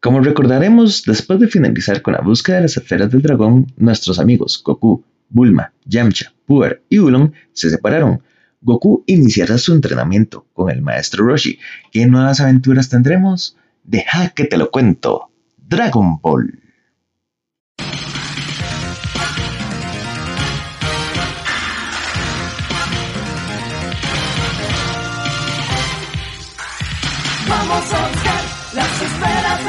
Como 0.00 0.20
recordaremos, 0.20 1.02
después 1.04 1.38
de 1.40 1.48
finalizar 1.48 2.00
con 2.00 2.14
la 2.14 2.22
búsqueda 2.22 2.56
de 2.56 2.62
las 2.62 2.76
esferas 2.78 3.10
del 3.10 3.20
dragón, 3.20 3.70
nuestros 3.76 4.18
amigos 4.18 4.62
Goku, 4.64 5.04
Bulma, 5.28 5.74
Yamcha, 5.84 6.32
Puer 6.46 6.82
y 6.88 6.98
Ulon 6.98 7.34
se 7.52 7.68
separaron. 7.68 8.22
Goku 8.62 9.04
iniciará 9.06 9.58
su 9.58 9.74
entrenamiento 9.74 10.46
con 10.54 10.70
el 10.70 10.80
maestro 10.80 11.26
Roshi. 11.26 11.58
¿Qué 11.92 12.06
nuevas 12.06 12.40
aventuras 12.40 12.88
tendremos? 12.88 13.58
Deja 13.84 14.30
que 14.30 14.46
te 14.46 14.56
lo 14.56 14.70
cuento. 14.70 15.28
Dragon 15.58 16.18
Ball. 16.22 16.58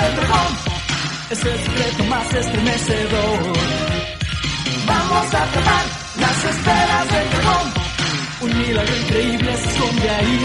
Del 0.01 0.15
dragón, 0.15 0.57
es 1.29 1.45
el 1.45 1.59
secreto 1.59 2.03
más 2.05 2.33
estremecedor. 2.33 3.39
Vamos 4.85 5.33
a 5.33 5.43
atrapar 5.43 5.85
las 6.17 6.45
esferas 6.45 7.07
del 7.13 7.29
dragón, 7.29 7.73
un 8.41 8.57
milagro 8.57 8.97
increíble 8.97 9.57
se 9.57 9.69
esconde 9.69 10.09
ahí. 10.09 10.39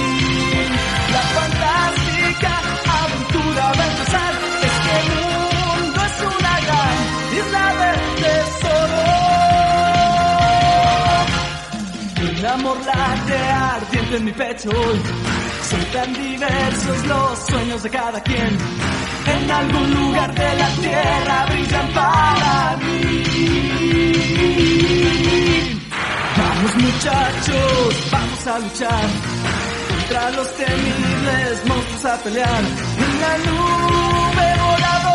La 1.12 1.22
fantástica 1.36 2.52
aventura 3.02 3.64
va 3.78 3.84
a 3.84 3.88
empezar, 3.90 4.32
es 4.66 4.76
que 4.84 4.92
el 5.00 5.08
mundo 5.16 5.98
es 6.06 6.16
una 6.36 6.54
gran 6.66 6.96
isla 7.40 7.64
del 7.80 8.00
tesoro. 8.22 9.02
Un 12.38 12.46
amor 12.46 12.78
late 12.84 13.38
ardiente 13.50 14.16
en 14.16 14.24
mi 14.24 14.32
pecho 14.32 14.70
hoy. 14.70 14.98
Son 15.70 15.84
tan 15.92 16.12
diversos 16.12 17.06
los 17.06 17.46
sueños 17.46 17.82
de 17.82 17.90
cada 17.90 18.20
quien. 18.22 18.58
En 19.34 19.50
algún 19.50 19.94
lugar 19.94 20.34
de 20.34 20.54
la 20.54 20.68
tierra 20.68 21.46
brillan 21.46 21.88
para 21.92 22.76
mí. 22.82 23.22
Vamos 26.38 26.76
muchachos, 26.76 28.10
vamos 28.12 28.46
a 28.46 28.58
luchar 28.58 29.06
contra 29.88 30.30
los 30.30 30.54
temibles 30.56 31.66
monstruos 31.66 32.04
a 32.04 32.16
pelear. 32.22 32.64
En 33.04 33.20
la 33.20 33.38
nube 33.46 34.46
voladora 34.62 35.05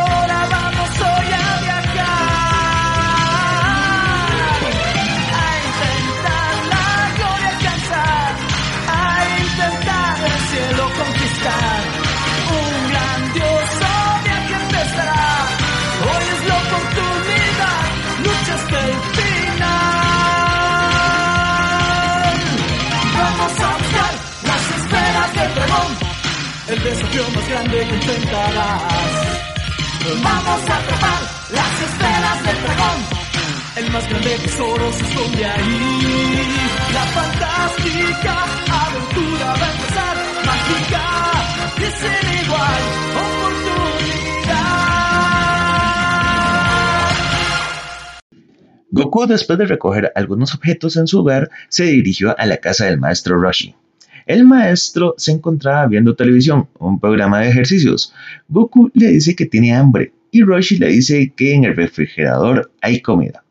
el 26.72 26.84
desafío 26.84 27.24
más 27.36 27.50
grande 27.50 27.80
que 27.80 27.96
enfrentarás. 27.96 28.82
Vamos 30.24 30.70
a 30.70 30.78
atrapar 30.78 31.22
las 31.52 31.82
esferas 31.82 32.44
del 32.46 32.62
dragón. 32.64 33.00
El 33.76 33.92
más 33.92 34.10
grande 34.10 34.38
tesoro 34.40 34.94
se 34.94 35.04
esconde 35.04 35.46
ahí. 35.46 36.56
La 36.94 37.04
fantástica 37.18 38.46
aventura 38.86 39.46
va 39.46 39.66
a 39.66 39.72
empezar. 39.72 40.18
Mágica 40.46 41.06
y 41.78 41.90
sin 42.00 42.46
igual 42.46 42.82
oportunidad. 43.16 43.81
Goku, 48.92 49.26
después 49.26 49.58
de 49.58 49.66
recoger 49.66 50.12
algunos 50.16 50.54
objetos 50.54 50.98
en 50.98 51.08
su 51.08 51.20
hogar, 51.20 51.50
se 51.70 51.86
dirigió 51.86 52.38
a 52.38 52.46
la 52.46 52.58
casa 52.58 52.86
del 52.86 53.00
maestro 53.00 53.40
Roshi. 53.40 53.74
El 54.26 54.44
maestro 54.44 55.16
se 55.18 55.32
encontraba 55.32 55.88
viendo 55.88 56.16
televisión, 56.16 56.68
un 56.78 57.00
programa 57.00 57.40
de 57.40 57.50
ejercicios. 57.50 58.14
Goku 58.50 58.92
le 58.94 59.08
dice 59.08 59.36
que 59.36 59.46
tiene 59.46 59.74
hambre 59.74 60.14
y 60.30 60.44
Roshi 60.44 60.78
le 60.78 60.88
dice 60.88 61.34
que 61.36 61.54
en 61.54 61.64
el 61.64 61.76
refrigerador 61.76 62.72
hay 62.82 63.02
comida. 63.02 63.44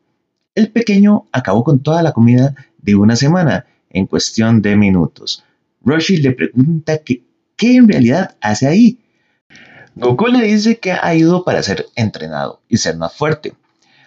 El 0.53 0.69
pequeño 0.71 1.25
acabó 1.31 1.63
con 1.63 1.79
toda 1.79 2.03
la 2.03 2.13
comida 2.13 2.55
de 2.77 2.95
una 2.95 3.15
semana 3.15 3.65
en 3.89 4.05
cuestión 4.05 4.61
de 4.61 4.75
minutos. 4.75 5.43
Roshi 5.83 6.17
le 6.17 6.31
pregunta 6.31 6.99
que, 6.99 7.23
qué 7.55 7.77
en 7.77 7.87
realidad 7.87 8.35
hace 8.41 8.67
ahí. 8.67 8.99
Goku 9.95 10.27
le 10.27 10.45
dice 10.45 10.77
que 10.77 10.91
ha 10.91 11.15
ido 11.15 11.43
para 11.43 11.63
ser 11.63 11.87
entrenado 11.95 12.61
y 12.69 12.77
ser 12.77 12.95
más 12.97 13.13
fuerte. 13.13 13.53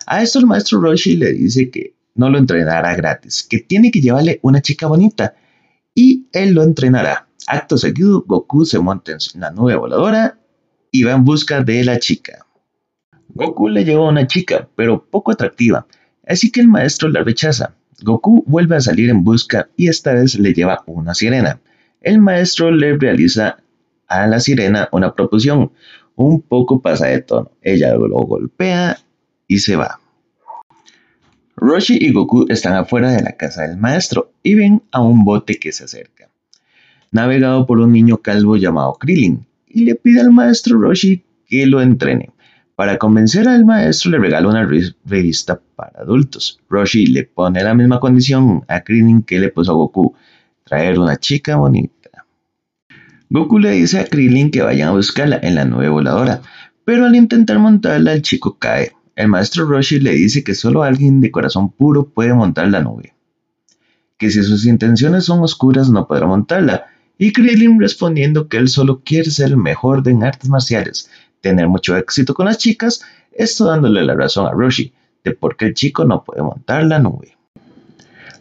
A 0.06 0.22
esto 0.22 0.38
el 0.38 0.46
maestro 0.46 0.80
Roshi 0.80 1.16
le 1.16 1.32
dice 1.32 1.70
que 1.70 1.94
no 2.14 2.30
lo 2.30 2.38
entrenará 2.38 2.94
gratis, 2.94 3.42
que 3.42 3.58
tiene 3.58 3.90
que 3.90 4.00
llevarle 4.00 4.38
una 4.42 4.60
chica 4.60 4.86
bonita 4.86 5.34
y 5.94 6.26
él 6.32 6.52
lo 6.54 6.62
entrenará. 6.62 7.28
Acto 7.46 7.76
seguido, 7.76 8.22
Goku 8.26 8.64
se 8.64 8.78
monta 8.78 9.12
en 9.12 9.40
la 9.40 9.50
nube 9.50 9.76
voladora 9.76 10.38
y 10.90 11.02
va 11.02 11.12
en 11.12 11.24
busca 11.24 11.62
de 11.62 11.84
la 11.84 11.98
chica. 11.98 12.46
Goku 13.28 13.68
le 13.68 13.84
lleva 13.84 14.06
a 14.06 14.10
una 14.10 14.26
chica, 14.26 14.68
pero 14.76 15.04
poco 15.04 15.32
atractiva, 15.32 15.86
así 16.26 16.50
que 16.50 16.60
el 16.60 16.68
maestro 16.68 17.08
la 17.08 17.22
rechaza. 17.22 17.74
Goku 18.02 18.44
vuelve 18.46 18.76
a 18.76 18.80
salir 18.80 19.10
en 19.10 19.24
busca 19.24 19.68
y 19.76 19.88
esta 19.88 20.14
vez 20.14 20.38
le 20.38 20.52
lleva 20.52 20.82
una 20.86 21.14
sirena. 21.14 21.60
El 22.00 22.20
maestro 22.20 22.70
le 22.70 22.96
realiza 22.96 23.58
a 24.06 24.26
la 24.26 24.40
sirena 24.40 24.88
una 24.92 25.14
proposición, 25.14 25.72
un 26.16 26.42
poco 26.42 26.80
pasa 26.80 27.06
de 27.06 27.22
tono. 27.22 27.50
Ella 27.62 27.94
lo 27.94 28.08
golpea 28.08 28.98
y 29.46 29.58
se 29.58 29.76
va. 29.76 30.00
Roshi 31.56 31.96
y 32.00 32.12
Goku 32.12 32.46
están 32.48 32.74
afuera 32.74 33.12
de 33.12 33.22
la 33.22 33.32
casa 33.32 33.62
del 33.62 33.76
maestro 33.76 34.32
y 34.42 34.54
ven 34.54 34.82
a 34.90 35.00
un 35.00 35.24
bote 35.24 35.58
que 35.58 35.72
se 35.72 35.84
acerca, 35.84 36.28
navegado 37.12 37.66
por 37.66 37.78
un 37.78 37.92
niño 37.92 38.18
calvo 38.18 38.56
llamado 38.56 38.94
Krillin, 38.94 39.46
y 39.68 39.84
le 39.84 39.94
pide 39.94 40.20
al 40.20 40.30
maestro 40.30 40.80
Roshi 40.80 41.22
que 41.46 41.66
lo 41.66 41.80
entrene. 41.80 42.30
Para 42.76 42.98
convencer 42.98 43.46
al 43.46 43.64
maestro 43.64 44.10
le 44.10 44.18
regala 44.18 44.48
una 44.48 44.68
revista 45.04 45.60
para 45.76 46.00
adultos. 46.00 46.60
Roshi 46.68 47.06
le 47.06 47.22
pone 47.22 47.62
la 47.62 47.72
misma 47.72 48.00
condición 48.00 48.64
a 48.66 48.80
Krillin 48.80 49.22
que 49.22 49.38
le 49.38 49.48
puso 49.48 49.72
a 49.72 49.74
Goku, 49.74 50.14
traer 50.64 50.98
una 50.98 51.16
chica 51.16 51.56
bonita. 51.56 51.94
Goku 53.30 53.60
le 53.60 53.70
dice 53.70 54.00
a 54.00 54.06
Krillin 54.06 54.50
que 54.50 54.62
vayan 54.62 54.88
a 54.88 54.92
buscarla 54.92 55.38
en 55.40 55.54
la 55.54 55.64
nube 55.64 55.88
voladora, 55.88 56.42
pero 56.84 57.06
al 57.06 57.14
intentar 57.14 57.60
montarla 57.60 58.12
el 58.12 58.22
chico 58.22 58.58
cae. 58.58 58.92
El 59.16 59.28
maestro 59.28 59.66
Roshi 59.66 60.00
le 60.00 60.10
dice 60.10 60.42
que 60.42 60.54
solo 60.54 60.82
alguien 60.82 61.20
de 61.20 61.30
corazón 61.30 61.70
puro 61.70 62.08
puede 62.08 62.34
montar 62.34 62.68
la 62.68 62.80
nube, 62.80 63.14
que 64.18 64.30
si 64.30 64.42
sus 64.42 64.66
intenciones 64.66 65.24
son 65.24 65.40
oscuras 65.40 65.88
no 65.88 66.08
podrá 66.08 66.26
montarla, 66.26 66.86
y 67.16 67.32
Krillin 67.32 67.78
respondiendo 67.78 68.48
que 68.48 68.56
él 68.56 68.68
solo 68.68 69.02
quiere 69.04 69.30
ser 69.30 69.50
el 69.50 69.56
mejor 69.56 70.06
en 70.08 70.24
artes 70.24 70.50
marciales, 70.50 71.10
tener 71.40 71.68
mucho 71.68 71.96
éxito 71.96 72.34
con 72.34 72.46
las 72.46 72.58
chicas, 72.58 73.02
esto 73.32 73.66
dándole 73.66 74.04
la 74.04 74.14
razón 74.14 74.46
a 74.46 74.50
Roshi 74.50 74.92
de 75.22 75.30
por 75.30 75.56
qué 75.56 75.66
el 75.66 75.74
chico 75.74 76.04
no 76.04 76.24
puede 76.24 76.42
montar 76.42 76.82
la 76.84 76.98
nube. 76.98 77.36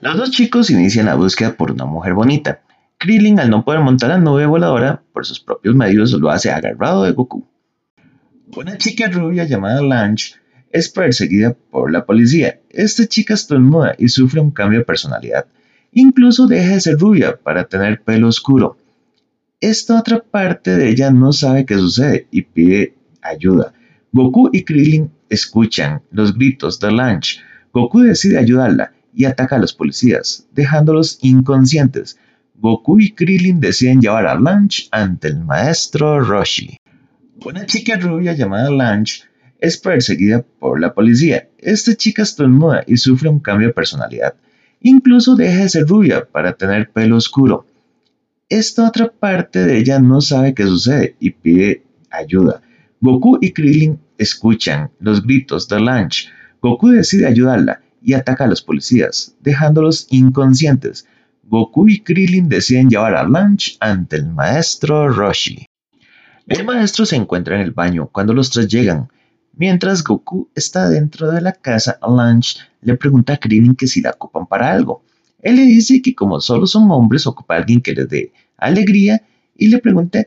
Los 0.01 0.17
dos 0.17 0.31
chicos 0.31 0.71
inician 0.71 1.05
la 1.05 1.15
búsqueda 1.15 1.53
por 1.53 1.71
una 1.71 1.85
mujer 1.85 2.13
bonita. 2.13 2.61
Krillin, 2.97 3.39
al 3.39 3.49
no 3.49 3.63
poder 3.63 3.81
montar 3.81 4.09
la 4.09 4.17
nube 4.17 4.45
voladora, 4.47 5.01
por 5.13 5.25
sus 5.25 5.39
propios 5.39 5.75
medios 5.75 6.11
lo 6.13 6.29
hace 6.29 6.51
agarrado 6.51 7.03
de 7.03 7.11
Goku. 7.11 7.45
Una 8.55 8.77
chica 8.77 9.07
rubia 9.07 9.45
llamada 9.45 9.81
Lange 9.81 10.42
es 10.73 10.89
perseguida 10.89 11.55
por 11.71 11.91
la 11.91 12.05
policía. 12.05 12.59
Esta 12.69 13.05
chica 13.05 13.35
estornuda 13.35 13.95
y 13.97 14.09
sufre 14.09 14.41
un 14.41 14.51
cambio 14.51 14.79
de 14.79 14.85
personalidad. 14.85 15.45
Incluso 15.91 16.47
deja 16.47 16.73
de 16.73 16.81
ser 16.81 16.97
rubia 16.97 17.37
para 17.37 17.65
tener 17.65 18.01
pelo 18.01 18.27
oscuro. 18.27 18.77
Esta 19.61 19.99
otra 19.99 20.19
parte 20.19 20.75
de 20.75 20.89
ella 20.89 21.11
no 21.11 21.31
sabe 21.31 21.65
qué 21.65 21.75
sucede 21.75 22.27
y 22.31 22.41
pide 22.41 22.95
ayuda. 23.21 23.73
Goku 24.11 24.49
y 24.51 24.63
Krillin 24.63 25.11
escuchan 25.29 26.01
los 26.11 26.33
gritos 26.33 26.79
de 26.79 26.91
Lange. 26.91 27.39
Goku 27.71 28.01
decide 28.01 28.39
ayudarla 28.39 28.93
y 29.13 29.25
ataca 29.25 29.57
a 29.57 29.59
los 29.59 29.73
policías, 29.73 30.47
dejándolos 30.53 31.19
inconscientes. 31.21 32.17
Goku 32.55 32.99
y 32.99 33.11
Krillin 33.11 33.59
deciden 33.59 34.01
llevar 34.01 34.25
a 34.25 34.39
Lange 34.39 34.87
ante 34.91 35.27
el 35.27 35.39
maestro 35.39 36.19
Roshi. 36.19 36.77
Una 37.45 37.65
chica 37.67 37.95
rubia 37.97 38.33
llamada 38.33 38.71
Lange 38.71 39.23
es 39.63 39.77
perseguida 39.77 40.45
por 40.59 40.81
la 40.81 40.93
policía. 40.93 41.47
Esta 41.57 41.95
chica 41.95 42.21
estornuda 42.21 42.83
y 42.85 42.97
sufre 42.97 43.29
un 43.29 43.39
cambio 43.39 43.67
de 43.69 43.73
personalidad. 43.73 44.35
Incluso 44.81 45.37
deja 45.37 45.61
de 45.61 45.69
ser 45.69 45.87
rubia 45.87 46.25
para 46.25 46.51
tener 46.51 46.91
pelo 46.91 47.15
oscuro. 47.15 47.65
Esta 48.49 48.85
otra 48.85 49.07
parte 49.07 49.63
de 49.63 49.77
ella 49.77 49.99
no 49.99 50.19
sabe 50.19 50.53
qué 50.53 50.65
sucede 50.65 51.15
y 51.17 51.29
pide 51.29 51.81
ayuda. 52.11 52.61
Goku 52.99 53.37
y 53.39 53.53
Krillin 53.53 53.99
escuchan 54.17 54.91
los 54.99 55.23
gritos 55.23 55.69
de 55.69 55.79
Lange. 55.79 56.27
Goku 56.61 56.89
decide 56.89 57.25
ayudarla 57.25 57.79
y 58.01 58.15
ataca 58.15 58.43
a 58.43 58.47
los 58.47 58.61
policías, 58.61 59.33
dejándolos 59.39 60.07
inconscientes. 60.09 61.07
Goku 61.43 61.87
y 61.87 62.01
Krillin 62.01 62.49
deciden 62.49 62.89
llevar 62.89 63.15
a 63.15 63.25
Lange 63.25 63.77
ante 63.79 64.17
el 64.17 64.25
maestro 64.25 65.07
Roshi. 65.07 65.65
El 66.47 66.65
maestro 66.65 67.05
se 67.05 67.15
encuentra 67.15 67.55
en 67.55 67.61
el 67.61 67.71
baño 67.71 68.09
cuando 68.11 68.33
los 68.33 68.49
tres 68.49 68.67
llegan. 68.67 69.07
Mientras 69.55 70.03
Goku 70.03 70.49
está 70.55 70.89
dentro 70.89 71.31
de 71.31 71.39
la 71.39 71.51
casa, 71.51 71.99
Lunch 72.01 72.57
le 72.81 72.97
pregunta 72.97 73.33
a 73.33 73.37
Krillin 73.37 73.75
que 73.75 73.85
si 73.85 74.01
la 74.01 74.09
ocupan 74.09 74.47
para 74.47 74.71
algo. 74.71 75.03
Él 75.41 75.57
le 75.57 75.61
dice 75.63 76.01
que 76.01 76.15
como 76.15 76.41
solo 76.41 76.65
son 76.65 76.89
hombres, 76.89 77.27
ocupa 77.27 77.53
a 77.53 77.57
alguien 77.57 77.81
que 77.81 77.93
les 77.93 78.09
dé 78.09 78.33
alegría 78.57 79.21
y 79.55 79.67
le 79.67 79.77
pregunta 79.77 80.25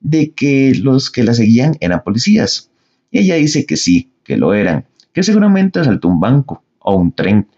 de 0.00 0.32
que 0.32 0.74
los 0.74 1.10
que 1.10 1.24
la 1.24 1.32
seguían 1.32 1.76
eran 1.80 2.02
policías. 2.04 2.70
Ella 3.10 3.36
dice 3.36 3.64
que 3.64 3.78
sí, 3.78 4.10
que 4.24 4.36
lo 4.36 4.52
eran, 4.52 4.84
que 5.14 5.22
seguramente 5.22 5.80
asaltó 5.80 6.08
un 6.08 6.20
banco 6.20 6.62
o 6.80 6.96
un 6.96 7.12
tren. 7.12 7.48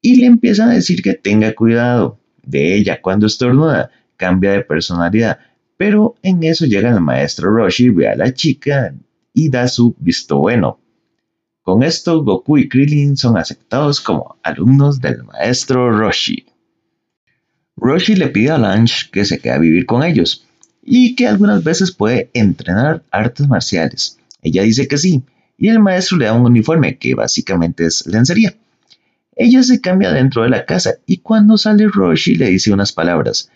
Y 0.00 0.16
le 0.16 0.26
empieza 0.26 0.64
a 0.64 0.74
decir 0.74 1.02
que 1.02 1.14
tenga 1.14 1.54
cuidado 1.54 2.18
de 2.42 2.76
ella 2.76 3.02
cuando 3.02 3.26
estornuda, 3.26 3.90
cambia 4.16 4.52
de 4.52 4.62
personalidad, 4.62 5.38
pero 5.76 6.14
en 6.22 6.42
eso 6.44 6.64
llega 6.64 6.90
el 6.90 7.00
maestro 7.00 7.50
Roshi, 7.50 7.90
ve 7.90 8.08
a 8.08 8.16
la 8.16 8.32
chica 8.32 8.94
y 9.36 9.50
da 9.50 9.68
su 9.68 9.94
visto 9.98 10.38
bueno. 10.38 10.80
Con 11.60 11.82
esto, 11.82 12.24
Goku 12.24 12.56
y 12.56 12.68
Krillin 12.70 13.18
son 13.18 13.36
aceptados 13.36 14.00
como 14.00 14.36
alumnos 14.42 14.98
del 14.98 15.24
maestro 15.24 15.92
Roshi. 15.92 16.46
Roshi 17.76 18.16
le 18.16 18.28
pide 18.28 18.52
a 18.52 18.58
Lange 18.58 19.10
que 19.12 19.26
se 19.26 19.38
quede 19.38 19.52
a 19.52 19.58
vivir 19.58 19.84
con 19.84 20.02
ellos 20.02 20.46
y 20.82 21.14
que 21.14 21.26
algunas 21.26 21.62
veces 21.62 21.92
puede 21.92 22.30
entrenar 22.32 23.02
artes 23.10 23.46
marciales. 23.46 24.18
Ella 24.40 24.62
dice 24.62 24.88
que 24.88 24.96
sí, 24.96 25.22
y 25.58 25.68
el 25.68 25.80
maestro 25.80 26.16
le 26.16 26.24
da 26.24 26.32
un 26.32 26.46
uniforme 26.46 26.96
que 26.96 27.14
básicamente 27.14 27.84
es 27.84 28.06
lencería. 28.06 28.54
Ella 29.34 29.62
se 29.62 29.82
cambia 29.82 30.12
dentro 30.12 30.44
de 30.44 30.48
la 30.48 30.64
casa 30.64 30.94
y 31.04 31.18
cuando 31.18 31.58
sale 31.58 31.88
Roshi 31.88 32.36
le 32.36 32.48
dice 32.48 32.72
unas 32.72 32.94
palabras, 32.94 33.50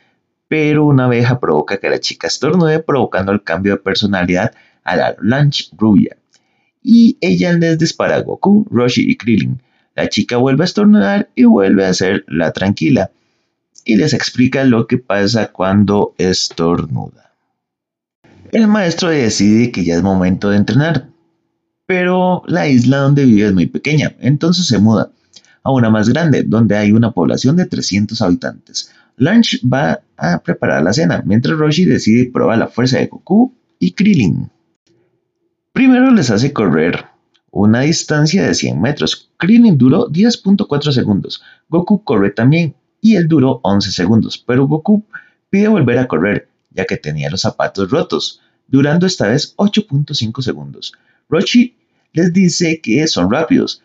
pero 0.46 0.84
una 0.84 1.06
abeja 1.06 1.40
provoca 1.40 1.78
que 1.78 1.88
la 1.88 2.00
chica 2.00 2.26
estornude 2.26 2.80
provocando 2.80 3.32
el 3.32 3.42
cambio 3.42 3.76
de 3.76 3.82
personalidad 3.82 4.52
a 4.90 4.96
la 4.96 5.16
Lunch 5.20 5.70
rubia. 5.76 6.16
Y 6.82 7.18
ella 7.20 7.52
les 7.52 7.78
dispara 7.78 8.16
a 8.16 8.22
Goku, 8.22 8.66
Roshi 8.70 9.10
y 9.10 9.16
Krillin. 9.16 9.60
La 9.94 10.08
chica 10.08 10.36
vuelve 10.36 10.64
a 10.64 10.66
estornudar 10.66 11.28
y 11.34 11.44
vuelve 11.44 11.84
a 11.84 11.94
ser 11.94 12.24
la 12.28 12.52
tranquila. 12.52 13.10
Y 13.84 13.96
les 13.96 14.14
explica 14.14 14.64
lo 14.64 14.86
que 14.86 14.98
pasa 14.98 15.52
cuando 15.52 16.14
estornuda. 16.18 17.32
El 18.52 18.66
maestro 18.66 19.10
decide 19.10 19.70
que 19.70 19.84
ya 19.84 19.94
es 19.94 20.02
momento 20.02 20.50
de 20.50 20.56
entrenar, 20.56 21.08
pero 21.86 22.42
la 22.46 22.68
isla 22.68 22.98
donde 22.98 23.24
vive 23.24 23.46
es 23.46 23.54
muy 23.54 23.66
pequeña, 23.66 24.14
entonces 24.20 24.66
se 24.66 24.78
muda 24.78 25.10
a 25.62 25.70
una 25.70 25.90
más 25.90 26.08
grande, 26.08 26.42
donde 26.42 26.76
hay 26.76 26.92
una 26.92 27.12
población 27.12 27.56
de 27.56 27.66
300 27.66 28.20
habitantes. 28.22 28.90
Lunch 29.16 29.60
va 29.62 30.00
a 30.16 30.38
preparar 30.38 30.82
la 30.82 30.92
cena, 30.92 31.22
mientras 31.24 31.58
Roshi 31.58 31.84
decide 31.84 32.30
probar 32.32 32.58
la 32.58 32.68
fuerza 32.68 32.98
de 32.98 33.06
Goku 33.06 33.54
y 33.78 33.92
Krillin. 33.92 34.50
Primero 35.72 36.10
les 36.10 36.30
hace 36.30 36.52
correr 36.52 37.06
una 37.50 37.80
distancia 37.80 38.46
de 38.46 38.54
100 38.54 38.80
metros. 38.80 39.30
Krillin 39.36 39.78
duró 39.78 40.08
10.4 40.08 40.92
segundos. 40.92 41.42
Goku 41.68 42.04
corre 42.04 42.30
también 42.30 42.74
y 43.00 43.16
él 43.16 43.28
duró 43.28 43.60
11 43.62 43.92
segundos, 43.92 44.38
pero 44.38 44.66
Goku 44.66 45.04
pide 45.48 45.68
volver 45.68 45.98
a 45.98 46.08
correr, 46.08 46.48
ya 46.70 46.84
que 46.84 46.96
tenía 46.96 47.30
los 47.30 47.42
zapatos 47.42 47.90
rotos, 47.90 48.40
durando 48.66 49.06
esta 49.06 49.28
vez 49.28 49.54
8.5 49.56 50.42
segundos. 50.42 50.92
Roshi 51.28 51.76
les 52.12 52.32
dice 52.32 52.80
que 52.80 53.06
son 53.06 53.30
rápidos, 53.30 53.82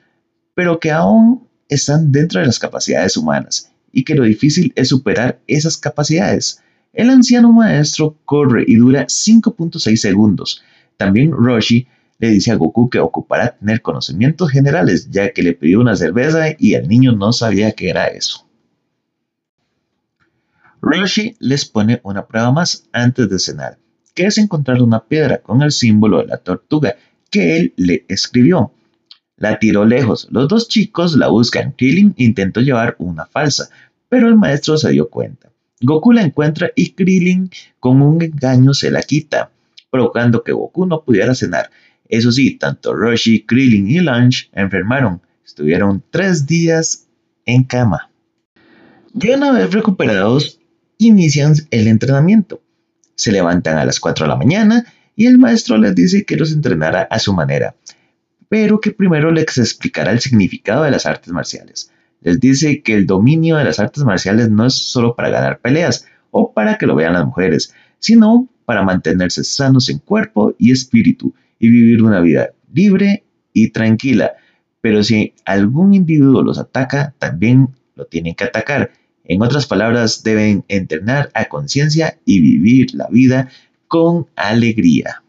pero 0.53 0.79
que 0.79 0.91
aún 0.91 1.47
están 1.69 2.11
dentro 2.11 2.39
de 2.39 2.47
las 2.47 2.59
capacidades 2.59 3.17
humanas 3.17 3.71
y 3.91 4.03
que 4.03 4.15
lo 4.15 4.23
difícil 4.23 4.73
es 4.75 4.89
superar 4.89 5.39
esas 5.47 5.77
capacidades. 5.77 6.61
El 6.93 7.09
anciano 7.09 7.51
maestro 7.51 8.17
corre 8.25 8.63
y 8.67 8.75
dura 8.75 9.05
5.6 9.05 9.95
segundos. 9.95 10.63
También 10.97 11.31
Roshi 11.31 11.87
le 12.19 12.29
dice 12.29 12.51
a 12.51 12.55
Goku 12.55 12.89
que 12.89 12.99
ocupará 12.99 13.57
tener 13.57 13.81
conocimientos 13.81 14.49
generales, 14.49 15.09
ya 15.11 15.31
que 15.31 15.43
le 15.43 15.53
pidió 15.53 15.81
una 15.81 15.95
cerveza 15.95 16.47
y 16.57 16.75
el 16.75 16.87
niño 16.87 17.11
no 17.11 17.33
sabía 17.33 17.73
qué 17.73 17.89
era 17.89 18.07
eso. 18.07 18.47
Roshi 20.81 21.35
les 21.39 21.65
pone 21.65 21.99
una 22.03 22.27
prueba 22.27 22.51
más 22.51 22.87
antes 22.93 23.29
de 23.29 23.39
cenar, 23.39 23.79
que 24.13 24.25
es 24.27 24.37
encontrar 24.37 24.81
una 24.81 25.05
piedra 25.05 25.39
con 25.39 25.61
el 25.61 25.71
símbolo 25.71 26.19
de 26.19 26.27
la 26.27 26.37
tortuga 26.37 26.95
que 27.29 27.57
él 27.57 27.73
le 27.75 28.05
escribió. 28.07 28.71
La 29.35 29.59
tiró 29.59 29.83
lejos. 29.83 30.27
Los 30.31 30.47
dos 30.47 30.69
chicos 30.69 31.17
la 31.17 31.27
buscan. 31.27 31.73
Krillin 31.73 32.13
intentó 32.17 32.61
llevar 32.61 32.95
una 32.99 33.25
falsa, 33.25 33.69
pero 34.07 34.29
el 34.29 34.35
maestro 34.35 34.77
se 34.77 34.91
dio 34.91 35.09
cuenta. 35.09 35.51
Goku 35.81 36.13
la 36.13 36.21
encuentra 36.21 36.71
y 36.75 36.91
Krillin 36.91 37.49
con 37.79 38.01
un 38.01 38.21
engaño 38.21 38.73
se 38.73 38.91
la 38.91 39.01
quita, 39.01 39.51
provocando 39.89 40.43
que 40.43 40.51
Goku 40.51 40.85
no 40.85 41.03
pudiera 41.03 41.35
cenar. 41.35 41.69
Eso 42.07 42.31
sí, 42.31 42.57
tanto 42.57 42.93
Roshi, 42.93 43.45
Krillin 43.45 43.89
y 43.89 43.99
Lunch 43.99 44.49
enfermaron. 44.53 45.21
Estuvieron 45.45 46.03
tres 46.09 46.45
días 46.45 47.07
en 47.45 47.63
cama. 47.63 48.09
Ya 49.13 49.37
una 49.37 49.51
vez 49.51 49.71
recuperados, 49.71 50.59
inician 50.97 51.53
el 51.71 51.87
entrenamiento. 51.87 52.61
Se 53.15 53.31
levantan 53.31 53.77
a 53.77 53.85
las 53.85 53.99
4 53.99 54.25
de 54.25 54.29
la 54.29 54.35
mañana 54.35 54.85
y 55.15 55.27
el 55.27 55.37
maestro 55.37 55.77
les 55.77 55.95
dice 55.95 56.25
que 56.25 56.35
los 56.35 56.51
entrenará 56.51 57.03
a 57.03 57.19
su 57.19 57.33
manera 57.33 57.75
pero 58.49 58.79
que 58.79 58.91
primero 58.91 59.31
les 59.31 59.57
explicará 59.57 60.11
el 60.11 60.19
significado 60.19 60.83
de 60.83 60.91
las 60.91 61.05
artes 61.05 61.31
marciales. 61.33 61.91
Les 62.21 62.39
dice 62.39 62.81
que 62.81 62.93
el 62.93 63.05
dominio 63.05 63.57
de 63.57 63.63
las 63.63 63.79
artes 63.79 64.03
marciales 64.03 64.49
no 64.49 64.65
es 64.65 64.75
solo 64.75 65.15
para 65.15 65.29
ganar 65.29 65.59
peleas 65.59 66.05
o 66.31 66.53
para 66.53 66.77
que 66.77 66.85
lo 66.85 66.95
vean 66.95 67.13
las 67.13 67.25
mujeres, 67.25 67.73
sino 67.99 68.47
para 68.65 68.83
mantenerse 68.83 69.43
sanos 69.43 69.89
en 69.89 69.99
cuerpo 69.99 70.55
y 70.57 70.71
espíritu 70.71 71.33
y 71.59 71.69
vivir 71.69 72.03
una 72.03 72.19
vida 72.19 72.51
libre 72.73 73.23
y 73.53 73.69
tranquila. 73.69 74.33
Pero 74.81 75.03
si 75.03 75.33
algún 75.45 75.93
individuo 75.93 76.43
los 76.43 76.59
ataca, 76.59 77.15
también 77.17 77.69
lo 77.95 78.05
tienen 78.05 78.35
que 78.35 78.43
atacar. 78.43 78.91
En 79.23 79.41
otras 79.41 79.65
palabras, 79.65 80.23
deben 80.23 80.63
entrenar 80.67 81.31
a 81.33 81.45
conciencia 81.45 82.19
y 82.25 82.41
vivir 82.41 82.93
la 82.93 83.07
vida 83.07 83.49
con 83.87 84.27
alegría. 84.35 85.23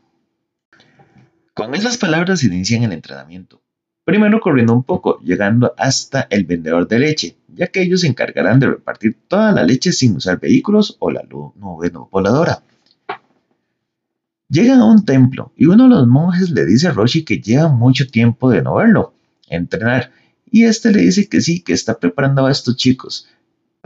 Con 1.54 1.74
esas 1.74 1.96
palabras 1.96 2.44
inician 2.44 2.82
el 2.82 2.92
entrenamiento. 2.92 3.62
Primero 4.04 4.40
corriendo 4.40 4.72
un 4.74 4.84
poco, 4.84 5.18
llegando 5.20 5.74
hasta 5.78 6.28
el 6.30 6.44
vendedor 6.44 6.86
de 6.86 6.98
leche, 6.98 7.36
ya 7.48 7.68
que 7.68 7.82
ellos 7.82 8.02
se 8.02 8.06
encargarán 8.06 8.60
de 8.60 8.68
repartir 8.68 9.16
toda 9.26 9.50
la 9.52 9.64
leche 9.64 9.90
sin 9.92 10.16
usar 10.16 10.38
vehículos 10.38 10.96
o 11.00 11.10
la 11.10 11.22
nube 11.22 11.90
voladora. 12.10 12.62
Llegan 14.48 14.80
a 14.80 14.84
un 14.84 15.04
templo 15.04 15.52
y 15.56 15.66
uno 15.66 15.84
de 15.84 15.90
los 15.90 16.06
monjes 16.06 16.50
le 16.50 16.64
dice 16.64 16.88
a 16.88 16.92
Roshi 16.92 17.24
que 17.24 17.40
lleva 17.40 17.68
mucho 17.68 18.06
tiempo 18.06 18.50
de 18.50 18.62
no 18.62 18.76
verlo, 18.76 19.14
entrenar, 19.48 20.12
y 20.50 20.64
este 20.64 20.92
le 20.92 21.00
dice 21.02 21.28
que 21.28 21.40
sí, 21.40 21.60
que 21.60 21.72
está 21.72 21.98
preparando 21.98 22.46
a 22.46 22.52
estos 22.52 22.76
chicos 22.76 23.28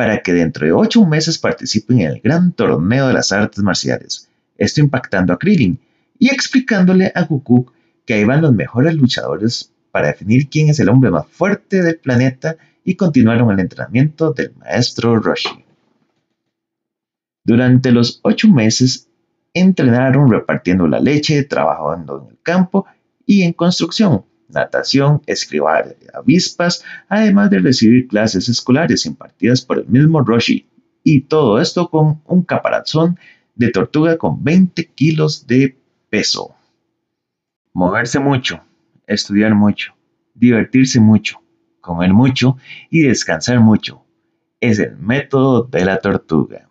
para 0.00 0.22
que 0.22 0.32
dentro 0.32 0.64
de 0.64 0.72
ocho 0.72 1.04
meses 1.04 1.36
participen 1.36 2.00
en 2.00 2.10
el 2.12 2.20
gran 2.22 2.52
torneo 2.52 3.08
de 3.08 3.12
las 3.12 3.32
artes 3.32 3.62
marciales. 3.62 4.30
Esto 4.56 4.80
impactando 4.80 5.34
a 5.34 5.38
Krillin, 5.38 5.78
y 6.18 6.28
explicándole 6.28 7.12
a 7.14 7.24
Goku 7.24 7.70
que 8.06 8.14
ahí 8.14 8.24
van 8.24 8.40
los 8.40 8.54
mejores 8.54 8.94
luchadores 8.94 9.72
para 9.90 10.06
definir 10.06 10.48
quién 10.48 10.70
es 10.70 10.80
el 10.80 10.88
hombre 10.88 11.10
más 11.10 11.26
fuerte 11.26 11.82
del 11.82 11.98
planeta 11.98 12.56
y 12.82 12.94
continuaron 12.94 13.50
el 13.50 13.60
entrenamiento 13.60 14.32
del 14.32 14.54
maestro 14.56 15.18
Roshi. 15.18 15.64
Durante 17.44 17.92
los 17.92 18.20
ocho 18.22 18.48
meses 18.48 19.09
entrenaron 19.54 20.30
repartiendo 20.30 20.86
la 20.86 21.00
leche, 21.00 21.42
trabajando 21.44 22.22
en 22.22 22.30
el 22.30 22.38
campo 22.42 22.86
y 23.26 23.42
en 23.42 23.52
construcción, 23.52 24.24
natación, 24.48 25.22
escribar 25.26 25.96
avispas, 26.14 26.84
además 27.08 27.50
de 27.50 27.60
recibir 27.60 28.08
clases 28.08 28.48
escolares 28.48 29.06
impartidas 29.06 29.62
por 29.62 29.78
el 29.78 29.86
mismo 29.86 30.20
Roshi, 30.22 30.66
y 31.02 31.22
todo 31.22 31.60
esto 31.60 31.88
con 31.88 32.22
un 32.26 32.42
caparazón 32.42 33.18
de 33.54 33.70
tortuga 33.70 34.16
con 34.16 34.42
20 34.42 34.86
kilos 34.86 35.46
de 35.46 35.76
peso. 36.08 36.54
Moverse 37.72 38.18
mucho, 38.18 38.62
estudiar 39.06 39.54
mucho, 39.54 39.94
divertirse 40.34 41.00
mucho, 41.00 41.40
comer 41.80 42.12
mucho 42.12 42.56
y 42.90 43.02
descansar 43.02 43.60
mucho. 43.60 44.02
Es 44.60 44.78
el 44.78 44.96
método 44.96 45.64
de 45.64 45.84
la 45.84 45.98
tortuga. 45.98 46.69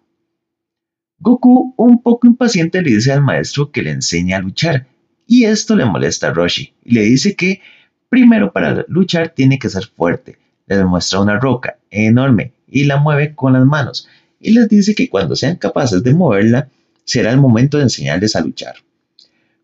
Goku, 1.19 1.73
un 1.77 2.01
poco 2.01 2.27
impaciente, 2.27 2.81
le 2.81 2.91
dice 2.91 3.11
al 3.11 3.21
maestro 3.21 3.71
que 3.71 3.81
le 3.81 3.91
enseña 3.91 4.38
a 4.38 4.41
luchar, 4.41 4.88
y 5.27 5.45
esto 5.45 5.75
le 5.75 5.85
molesta 5.85 6.29
a 6.29 6.33
Roshi, 6.33 6.73
y 6.83 6.93
le 6.93 7.01
dice 7.01 7.35
que 7.35 7.61
primero 8.09 8.51
para 8.51 8.85
luchar 8.88 9.29
tiene 9.29 9.59
que 9.59 9.69
ser 9.69 9.85
fuerte. 9.85 10.38
Le 10.67 10.77
demuestra 10.77 11.19
una 11.19 11.39
roca 11.39 11.77
enorme 11.89 12.53
y 12.67 12.85
la 12.85 12.97
mueve 12.97 13.35
con 13.35 13.53
las 13.53 13.65
manos, 13.65 14.07
y 14.39 14.51
les 14.51 14.69
dice 14.69 14.95
que 14.95 15.09
cuando 15.09 15.35
sean 15.35 15.57
capaces 15.57 16.03
de 16.03 16.13
moverla, 16.13 16.69
será 17.03 17.31
el 17.31 17.39
momento 17.39 17.77
de 17.77 17.83
enseñarles 17.83 18.35
a 18.35 18.41
luchar. 18.41 18.75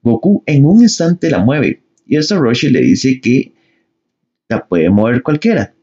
Goku 0.01 0.43
en 0.45 0.65
un 0.65 0.81
instante 0.81 1.29
la 1.29 1.39
mueve 1.39 1.81
y 2.05 2.17
esto 2.17 2.39
Roshi 2.39 2.69
le 2.69 2.81
dice 2.81 3.19
que 3.19 3.53
la 4.47 4.65
puede 4.65 4.89
mover 4.89 5.23
cualquiera. 5.23 5.73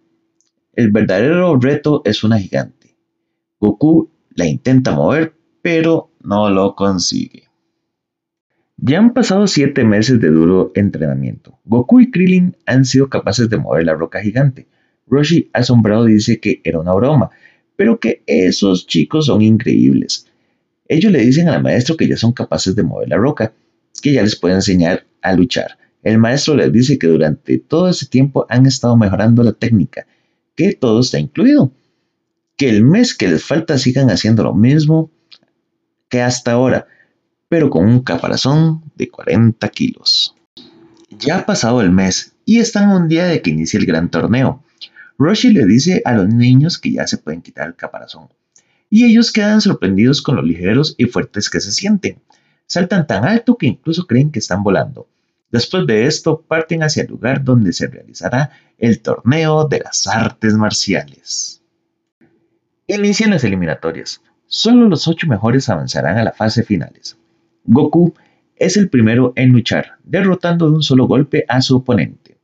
El 0.74 0.90
verdadero 0.90 1.56
reto 1.56 2.02
es 2.04 2.22
una 2.24 2.38
gigante. 2.38 2.96
Goku 3.60 4.10
la 4.30 4.46
intenta 4.46 4.92
mover, 4.92 5.34
pero 5.62 6.10
no 6.22 6.50
lo 6.50 6.74
consigue. 6.74 7.44
Ya 8.76 8.98
han 8.98 9.14
pasado 9.14 9.46
siete 9.46 9.84
meses 9.84 10.20
de 10.20 10.28
duro 10.28 10.72
entrenamiento. 10.74 11.60
Goku 11.64 12.00
y 12.00 12.10
Krillin 12.10 12.56
han 12.66 12.84
sido 12.84 13.08
capaces 13.08 13.48
de 13.48 13.56
mover 13.56 13.86
la 13.86 13.94
roca 13.94 14.20
gigante. 14.20 14.66
Roshi, 15.06 15.50
asombrado, 15.52 16.04
dice 16.06 16.40
que 16.40 16.60
era 16.64 16.80
una 16.80 16.92
broma, 16.92 17.30
pero 17.76 18.00
que 18.00 18.22
esos 18.26 18.86
chicos 18.86 19.26
son 19.26 19.40
increíbles. 19.40 20.26
Ellos 20.88 21.12
le 21.12 21.20
dicen 21.20 21.48
al 21.48 21.62
maestro 21.62 21.96
que 21.96 22.08
ya 22.08 22.16
son 22.16 22.32
capaces 22.32 22.74
de 22.74 22.82
mover 22.82 23.08
la 23.08 23.16
roca, 23.16 23.52
que 24.02 24.12
ya 24.12 24.22
les 24.22 24.36
puede 24.36 24.56
enseñar 24.56 25.06
a 25.20 25.32
luchar. 25.32 25.78
El 26.02 26.18
maestro 26.18 26.56
les 26.56 26.72
dice 26.72 26.98
que 26.98 27.06
durante 27.06 27.58
todo 27.58 27.88
ese 27.88 28.06
tiempo 28.06 28.46
han 28.48 28.66
estado 28.66 28.96
mejorando 28.96 29.44
la 29.44 29.52
técnica, 29.52 30.06
que 30.56 30.74
todo 30.74 31.00
está 31.00 31.20
incluido, 31.20 31.72
que 32.56 32.68
el 32.68 32.82
mes 32.82 33.14
que 33.14 33.28
les 33.28 33.44
falta 33.44 33.78
sigan 33.78 34.10
haciendo 34.10 34.42
lo 34.42 34.54
mismo 34.54 35.10
que 36.12 36.20
hasta 36.20 36.52
ahora, 36.52 36.86
pero 37.48 37.70
con 37.70 37.86
un 37.86 38.00
caparazón 38.00 38.82
de 38.96 39.08
40 39.08 39.66
kilos. 39.70 40.36
Ya 41.08 41.38
ha 41.38 41.46
pasado 41.46 41.80
el 41.80 41.90
mes 41.90 42.34
y 42.44 42.58
están 42.58 42.90
un 42.90 43.08
día 43.08 43.24
de 43.24 43.40
que 43.40 43.48
inicie 43.48 43.80
el 43.80 43.86
gran 43.86 44.10
torneo. 44.10 44.62
Roshi 45.16 45.54
le 45.54 45.64
dice 45.64 46.02
a 46.04 46.12
los 46.12 46.28
niños 46.28 46.76
que 46.76 46.92
ya 46.92 47.06
se 47.06 47.16
pueden 47.16 47.40
quitar 47.40 47.66
el 47.66 47.76
caparazón. 47.76 48.28
Y 48.90 49.06
ellos 49.06 49.32
quedan 49.32 49.62
sorprendidos 49.62 50.20
con 50.20 50.36
lo 50.36 50.42
ligeros 50.42 50.94
y 50.98 51.06
fuertes 51.06 51.48
que 51.48 51.60
se 51.60 51.72
sienten. 51.72 52.20
Saltan 52.66 53.06
tan 53.06 53.24
alto 53.24 53.56
que 53.56 53.68
incluso 53.68 54.06
creen 54.06 54.30
que 54.30 54.40
están 54.40 54.62
volando. 54.62 55.08
Después 55.50 55.86
de 55.86 56.04
esto, 56.04 56.42
parten 56.46 56.82
hacia 56.82 57.04
el 57.04 57.08
lugar 57.08 57.42
donde 57.42 57.72
se 57.72 57.86
realizará 57.86 58.50
el 58.76 59.00
torneo 59.00 59.66
de 59.66 59.78
las 59.78 60.06
artes 60.06 60.52
marciales. 60.52 61.62
Inician 62.86 63.30
las 63.30 63.44
eliminatorias. 63.44 64.20
Solo 64.54 64.86
los 64.86 65.08
ocho 65.08 65.26
mejores 65.28 65.70
avanzarán 65.70 66.18
a 66.18 66.24
la 66.24 66.32
fase 66.32 66.62
finales. 66.62 67.16
Goku 67.64 68.12
es 68.54 68.76
el 68.76 68.90
primero 68.90 69.32
en 69.34 69.48
luchar, 69.48 69.92
derrotando 70.04 70.68
de 70.68 70.74
un 70.74 70.82
solo 70.82 71.06
golpe 71.06 71.46
a 71.48 71.62
su 71.62 71.76
oponente. 71.76 72.36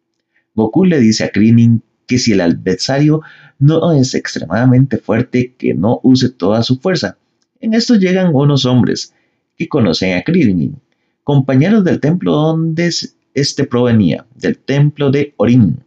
Goku 0.55 0.87
le 0.87 1.01
dice 1.01 1.25
a 1.25 1.29
Krillin 1.29 1.83
que 2.07 2.17
si 2.17 2.33
el 2.33 2.41
adversario 2.41 3.21
no 3.59 3.93
es 3.93 4.15
extremadamente 4.15 4.97
fuerte, 4.97 5.55
que 5.59 5.75
no 5.75 6.01
use 6.03 6.31
toda 6.31 6.63
su 6.63 6.79
fuerza. 6.79 7.19
En 7.61 7.75
esto 7.75 7.97
llegan 7.97 8.35
unos 8.35 8.65
hombres 8.65 9.13
que 9.59 9.69
conocen 9.69 10.17
a 10.17 10.23
Krillin, 10.23 10.81
compañeros 11.25 11.85
del 11.85 12.01
templo 12.01 12.33
donde 12.33 12.91
este 13.35 13.65
provenía, 13.65 14.25
del 14.35 14.57
templo 14.57 15.11
de 15.11 15.35
Orin. 15.37 15.85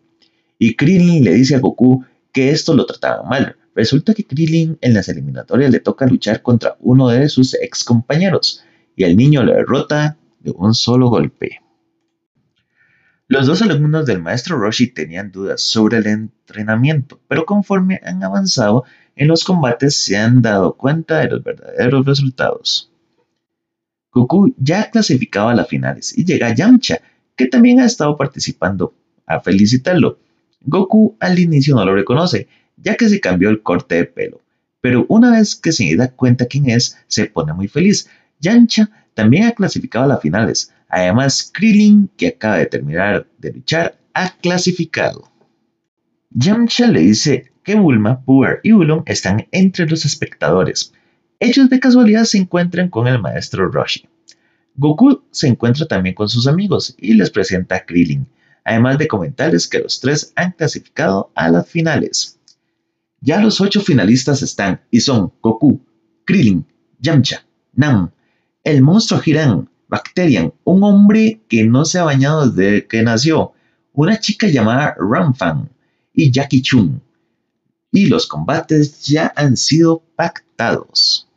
Y 0.59 0.75
Krillin 0.75 1.23
le 1.23 1.33
dice 1.33 1.55
a 1.55 1.59
Goku 1.59 2.05
que 2.31 2.51
esto 2.51 2.75
lo 2.75 2.85
trataba 2.85 3.23
mal. 3.23 3.55
Resulta 3.73 4.13
que 4.13 4.25
Krillin 4.25 4.77
en 4.81 4.93
las 4.93 5.07
eliminatorias 5.09 5.71
le 5.71 5.79
toca 5.79 6.05
luchar 6.05 6.41
contra 6.41 6.75
uno 6.79 7.09
de 7.09 7.29
sus 7.29 7.53
ex 7.53 7.83
compañeros, 7.83 8.63
y 8.95 9.03
el 9.03 9.15
niño 9.15 9.43
lo 9.43 9.53
derrota 9.53 10.17
de 10.39 10.51
un 10.51 10.73
solo 10.73 11.09
golpe. 11.09 11.61
Los 13.27 13.47
dos 13.47 13.61
alumnos 13.61 14.05
del 14.05 14.21
maestro 14.21 14.57
Roshi 14.57 14.87
tenían 14.87 15.31
dudas 15.31 15.61
sobre 15.61 15.99
el 15.99 16.07
entrenamiento, 16.07 17.21
pero 17.29 17.45
conforme 17.45 18.01
han 18.03 18.21
avanzado 18.23 18.83
en 19.15 19.29
los 19.29 19.45
combates 19.45 20.03
se 20.03 20.17
han 20.17 20.41
dado 20.41 20.75
cuenta 20.75 21.19
de 21.19 21.29
los 21.29 21.43
verdaderos 21.43 22.05
resultados. 22.05 22.91
Goku 24.11 24.53
ya 24.57 24.89
clasificado 24.89 25.47
a 25.47 25.55
las 25.55 25.69
finales 25.69 26.17
y 26.17 26.25
llega 26.25 26.53
Yamcha, 26.53 26.99
que 27.37 27.47
también 27.47 27.79
ha 27.79 27.85
estado 27.85 28.17
participando, 28.17 28.93
a 29.25 29.39
felicitarlo. 29.39 30.19
Goku 30.61 31.15
al 31.21 31.39
inicio 31.39 31.75
no 31.75 31.85
lo 31.85 31.95
reconoce, 31.95 32.49
ya 32.81 32.95
que 32.95 33.09
se 33.09 33.19
cambió 33.19 33.49
el 33.49 33.61
corte 33.61 33.95
de 33.95 34.05
pelo, 34.05 34.41
pero 34.81 35.05
una 35.09 35.31
vez 35.31 35.55
que 35.55 35.71
se 35.71 35.95
da 35.95 36.11
cuenta 36.11 36.47
quién 36.47 36.69
es, 36.69 36.97
se 37.07 37.25
pone 37.25 37.53
muy 37.53 37.67
feliz, 37.67 38.09
Yancha 38.39 38.89
también 39.13 39.43
ha 39.43 39.51
clasificado 39.51 40.05
a 40.05 40.07
las 40.07 40.21
finales. 40.21 40.73
Además, 40.89 41.51
Krillin, 41.53 42.09
que 42.17 42.29
acaba 42.29 42.57
de 42.57 42.65
terminar 42.65 43.27
de 43.37 43.53
luchar, 43.53 43.97
ha 44.13 44.35
clasificado. 44.37 45.31
Yamcha 46.31 46.87
le 46.87 47.01
dice 47.01 47.51
que 47.63 47.75
Bulma, 47.75 48.21
Puer 48.21 48.59
y 48.63 48.71
Ulon 48.71 49.03
están 49.05 49.47
entre 49.51 49.87
los 49.87 50.05
espectadores. 50.05 50.93
Ellos 51.39 51.69
de 51.69 51.79
casualidad 51.79 52.23
se 52.23 52.37
encuentran 52.37 52.89
con 52.89 53.07
el 53.07 53.19
maestro 53.19 53.69
Roshi. 53.69 54.07
Goku 54.75 55.23
se 55.31 55.47
encuentra 55.47 55.85
también 55.85 56.15
con 56.15 56.29
sus 56.29 56.47
amigos 56.47 56.95
y 56.97 57.13
les 57.13 57.29
presenta 57.29 57.75
a 57.75 57.85
Krillin, 57.85 58.27
además 58.63 58.97
de 58.97 59.07
comentarles 59.07 59.67
que 59.67 59.79
los 59.79 59.99
tres 59.99 60.33
han 60.35 60.53
clasificado 60.53 61.31
a 61.35 61.49
las 61.49 61.67
finales. 61.67 62.39
Ya 63.23 63.39
los 63.39 63.61
ocho 63.61 63.81
finalistas 63.81 64.41
están 64.41 64.81
y 64.89 65.01
son 65.01 65.31
Goku, 65.41 65.79
Krillin, 66.25 66.65
Yamcha, 66.99 67.45
Nam, 67.73 68.09
el 68.63 68.81
monstruo 68.81 69.21
Hiran, 69.23 69.69
Bacterian, 69.87 70.53
un 70.63 70.83
hombre 70.83 71.41
que 71.47 71.63
no 71.63 71.85
se 71.85 71.99
ha 71.99 72.03
bañado 72.03 72.49
desde 72.49 72.87
que 72.87 73.03
nació, 73.03 73.53
una 73.93 74.19
chica 74.19 74.47
llamada 74.47 74.95
Ramfan 74.97 75.69
y 76.13 76.31
Jackie 76.31 76.63
Chun. 76.63 77.01
Y 77.91 78.07
los 78.07 78.25
combates 78.25 79.03
ya 79.03 79.31
han 79.35 79.55
sido 79.55 80.01
pactados. 80.15 81.27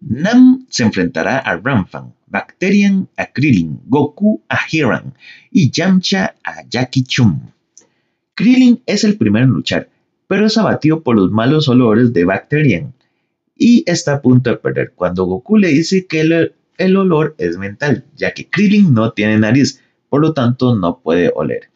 Nam 0.00 0.66
se 0.70 0.84
enfrentará 0.84 1.38
a 1.40 1.56
Ramfan, 1.56 2.14
Bacterian 2.26 3.08
a 3.16 3.26
Krillin, 3.26 3.80
Goku 3.84 4.42
a 4.48 4.60
Hiran 4.70 5.12
y 5.50 5.70
Yamcha 5.70 6.36
a 6.42 6.62
Jackie 6.68 7.04
Chun. 7.04 7.52
Krillin 8.34 8.82
es 8.86 9.04
el 9.04 9.18
primero 9.18 9.44
en 9.44 9.50
luchar, 9.50 9.88
pero 10.26 10.46
es 10.46 10.56
abatido 10.58 11.02
por 11.02 11.16
los 11.16 11.30
malos 11.30 11.68
olores 11.68 12.12
de 12.12 12.24
Bacterian, 12.24 12.94
y 13.56 13.84
está 13.86 14.14
a 14.14 14.22
punto 14.22 14.50
de 14.50 14.56
perder 14.56 14.92
cuando 14.94 15.24
Goku 15.24 15.56
le 15.58 15.68
dice 15.68 16.06
que 16.06 16.20
el, 16.76 16.96
olor 16.96 17.34
es 17.38 17.56
mental, 17.56 18.04
ya 18.16 18.32
que 18.34 18.48
Krillin 18.48 18.92
no 18.92 19.12
tiene 19.12 19.38
nariz, 19.38 19.80
por 20.08 20.20
lo 20.20 20.32
tanto 20.32 20.74
no 20.74 21.00
puede 21.00 21.32
oler. 21.34 21.70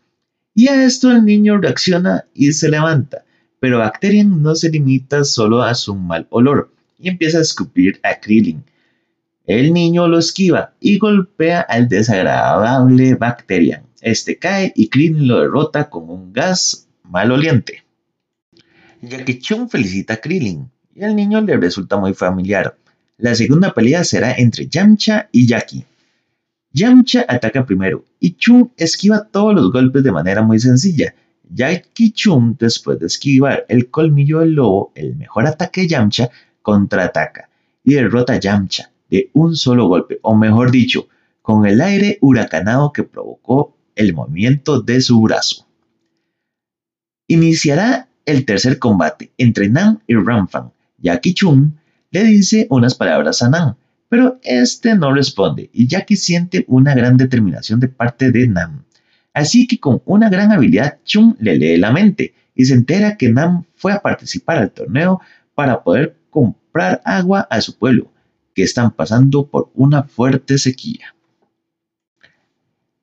Y 0.54 0.68
a 0.68 0.84
esto 0.84 1.10
el 1.10 1.24
niño 1.24 1.58
reacciona 1.58 2.24
y 2.34 2.52
se 2.52 2.68
levanta, 2.68 3.24
pero 3.60 3.78
Bacterian 3.78 4.42
no 4.42 4.54
se 4.54 4.70
limita 4.70 5.24
solo 5.24 5.62
a 5.62 5.74
su 5.74 5.94
mal 5.94 6.26
olor 6.30 6.72
y 6.98 7.08
empieza 7.08 7.38
a 7.38 7.42
escupir 7.42 8.00
a 8.02 8.18
Krillin. 8.20 8.64
El 9.46 9.72
niño 9.72 10.08
lo 10.08 10.18
esquiva 10.18 10.74
y 10.80 10.98
golpea 10.98 11.60
al 11.60 11.88
desagradable 11.88 13.14
Bacterian. 13.14 13.84
Este 14.00 14.36
cae 14.36 14.72
y 14.74 14.88
Krillin 14.88 15.28
lo 15.28 15.40
derrota 15.40 15.88
con 15.88 16.10
un 16.10 16.32
gas 16.32 16.88
maloliente. 17.02 17.84
Que 19.00 19.38
Chung 19.38 19.68
felicita 19.68 20.14
a 20.14 20.16
Krillin, 20.16 20.70
y 20.94 21.04
al 21.04 21.14
niño 21.14 21.40
le 21.40 21.56
resulta 21.56 21.96
muy 21.96 22.14
familiar. 22.14 22.76
La 23.18 23.34
segunda 23.34 23.74
pelea 23.74 24.04
será 24.04 24.34
entre 24.34 24.66
Yamcha 24.66 25.28
y 25.32 25.46
Jackie. 25.46 25.84
Yamcha 26.72 27.24
ataca 27.26 27.64
primero 27.64 28.04
y 28.20 28.34
Chun 28.34 28.72
esquiva 28.76 29.24
todos 29.24 29.54
los 29.54 29.72
golpes 29.72 30.02
de 30.02 30.12
manera 30.12 30.42
muy 30.42 30.58
sencilla. 30.58 31.14
Jackie 31.50 32.12
Chun, 32.12 32.56
después 32.58 32.98
de 32.98 33.06
esquivar 33.06 33.64
el 33.68 33.90
colmillo 33.90 34.40
del 34.40 34.52
lobo, 34.52 34.92
el 34.94 35.16
mejor 35.16 35.46
ataque 35.46 35.82
de 35.82 35.88
Yamcha, 35.88 36.30
contraataca 36.62 37.48
y 37.82 37.94
derrota 37.94 38.34
a 38.34 38.40
Yamcha 38.40 38.90
de 39.08 39.30
un 39.32 39.56
solo 39.56 39.88
golpe, 39.88 40.18
o 40.22 40.36
mejor 40.36 40.70
dicho, 40.70 41.08
con 41.40 41.64
el 41.64 41.80
aire 41.80 42.18
huracanado 42.20 42.92
que 42.92 43.04
provocó 43.04 43.74
el 43.94 44.12
movimiento 44.14 44.82
de 44.82 45.00
su 45.00 45.20
brazo. 45.22 45.66
Iniciará 47.26 48.07
el 48.28 48.44
tercer 48.44 48.78
combate 48.78 49.32
entre 49.38 49.70
Nan 49.70 50.02
y 50.06 50.14
Ramfan, 50.14 50.70
Jackie 50.98 51.32
Chun 51.32 51.78
le 52.10 52.24
dice 52.24 52.66
unas 52.68 52.94
palabras 52.94 53.40
a 53.42 53.48
Nam, 53.48 53.76
pero 54.10 54.38
este 54.42 54.94
no 54.94 55.14
responde 55.14 55.70
y 55.72 55.86
Jackie 55.86 56.16
siente 56.16 56.64
una 56.68 56.94
gran 56.94 57.16
determinación 57.16 57.80
de 57.80 57.88
parte 57.88 58.30
de 58.30 58.46
Nam. 58.46 58.84
Así 59.32 59.66
que 59.66 59.80
con 59.80 60.02
una 60.04 60.28
gran 60.28 60.52
habilidad 60.52 60.98
Chun 61.04 61.36
le 61.40 61.56
lee 61.56 61.78
la 61.78 61.90
mente 61.90 62.34
y 62.54 62.66
se 62.66 62.74
entera 62.74 63.16
que 63.16 63.30
Nam 63.30 63.64
fue 63.76 63.92
a 63.92 64.00
participar 64.00 64.58
al 64.58 64.72
torneo 64.72 65.22
para 65.54 65.82
poder 65.82 66.14
comprar 66.28 67.00
agua 67.06 67.46
a 67.48 67.62
su 67.62 67.78
pueblo, 67.78 68.12
que 68.54 68.62
están 68.62 68.90
pasando 68.90 69.46
por 69.46 69.70
una 69.74 70.02
fuerte 70.02 70.58
sequía. 70.58 71.14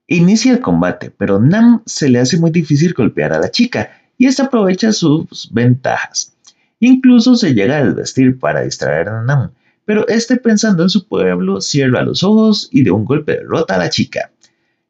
Inicia 0.07 0.51
el 0.51 0.59
combate, 0.59 1.09
pero 1.09 1.39
Nam 1.39 1.81
se 1.87 2.09
le 2.09 2.19
hace 2.19 2.37
muy 2.37 2.51
difícil 2.51 2.93
golpear 2.93 3.33
a 3.33 3.39
la 3.39 3.49
chica 3.49 4.04
y 4.17 4.27
esta 4.27 4.45
aprovecha 4.45 4.91
sus 4.93 5.49
ventajas. 5.51 6.35
Incluso 6.79 7.35
se 7.35 7.53
llega 7.53 7.77
a 7.77 7.85
desvestir 7.85 8.39
para 8.39 8.63
distraer 8.63 9.09
a 9.09 9.23
Nam, 9.23 9.51
pero 9.85 10.07
este 10.07 10.37
pensando 10.37 10.83
en 10.83 10.89
su 10.89 11.07
pueblo 11.07 11.61
cierra 11.61 12.03
los 12.03 12.23
ojos 12.23 12.69
y 12.71 12.83
de 12.83 12.91
un 12.91 13.05
golpe 13.05 13.33
derrota 13.33 13.75
a 13.75 13.79
la 13.79 13.89
chica. 13.89 14.31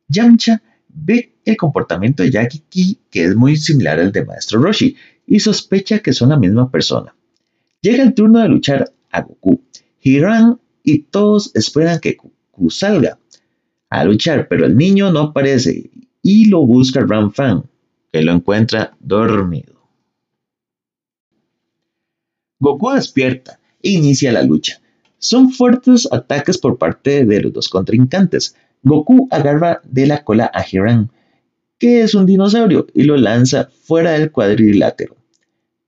Yamcha 0.07 0.61
ve 0.89 1.35
el 1.45 1.57
comportamiento 1.57 2.23
de 2.23 2.31
Jackie 2.31 2.99
que 3.09 3.25
es 3.25 3.35
muy 3.35 3.57
similar 3.57 3.99
al 3.99 4.11
de 4.11 4.25
Maestro 4.25 4.61
Roshi 4.61 4.95
y 5.27 5.39
sospecha 5.39 5.99
que 5.99 6.13
son 6.13 6.29
la 6.29 6.37
misma 6.37 6.71
persona. 6.71 7.15
Llega 7.81 8.03
el 8.03 8.13
turno 8.13 8.39
de 8.39 8.49
luchar 8.49 8.91
a 9.11 9.21
Goku. 9.21 9.61
Hiran 10.01 10.59
y 10.83 11.03
todos 11.03 11.51
esperan 11.55 11.99
que 11.99 12.13
Goku 12.13 12.69
salga 12.69 13.19
a 13.89 14.03
luchar, 14.05 14.47
pero 14.47 14.65
el 14.65 14.75
niño 14.75 15.11
no 15.11 15.19
aparece 15.19 15.89
y 16.21 16.45
lo 16.45 16.65
busca 16.65 17.05
Fan, 17.33 17.63
que 18.15 18.21
lo 18.21 18.31
encuentra 18.31 18.95
dormido. 19.01 19.73
Goku 22.61 22.91
despierta 22.91 23.59
e 23.83 23.89
inicia 23.89 24.31
la 24.31 24.41
lucha. 24.41 24.79
Son 25.17 25.51
fuertes 25.51 26.07
ataques 26.09 26.57
por 26.57 26.77
parte 26.77 27.25
de 27.25 27.41
los 27.41 27.51
dos 27.51 27.67
contrincantes. 27.67 28.55
Goku 28.83 29.27
agarra 29.31 29.81
de 29.83 30.07
la 30.07 30.23
cola 30.23 30.49
a 30.53 30.63
Hiran, 30.65 31.11
que 31.77 32.03
es 32.03 32.15
un 32.15 32.25
dinosaurio, 32.25 32.87
y 32.93 33.03
lo 33.03 33.17
lanza 33.17 33.69
fuera 33.83 34.11
del 34.11 34.31
cuadrilátero. 34.31 35.17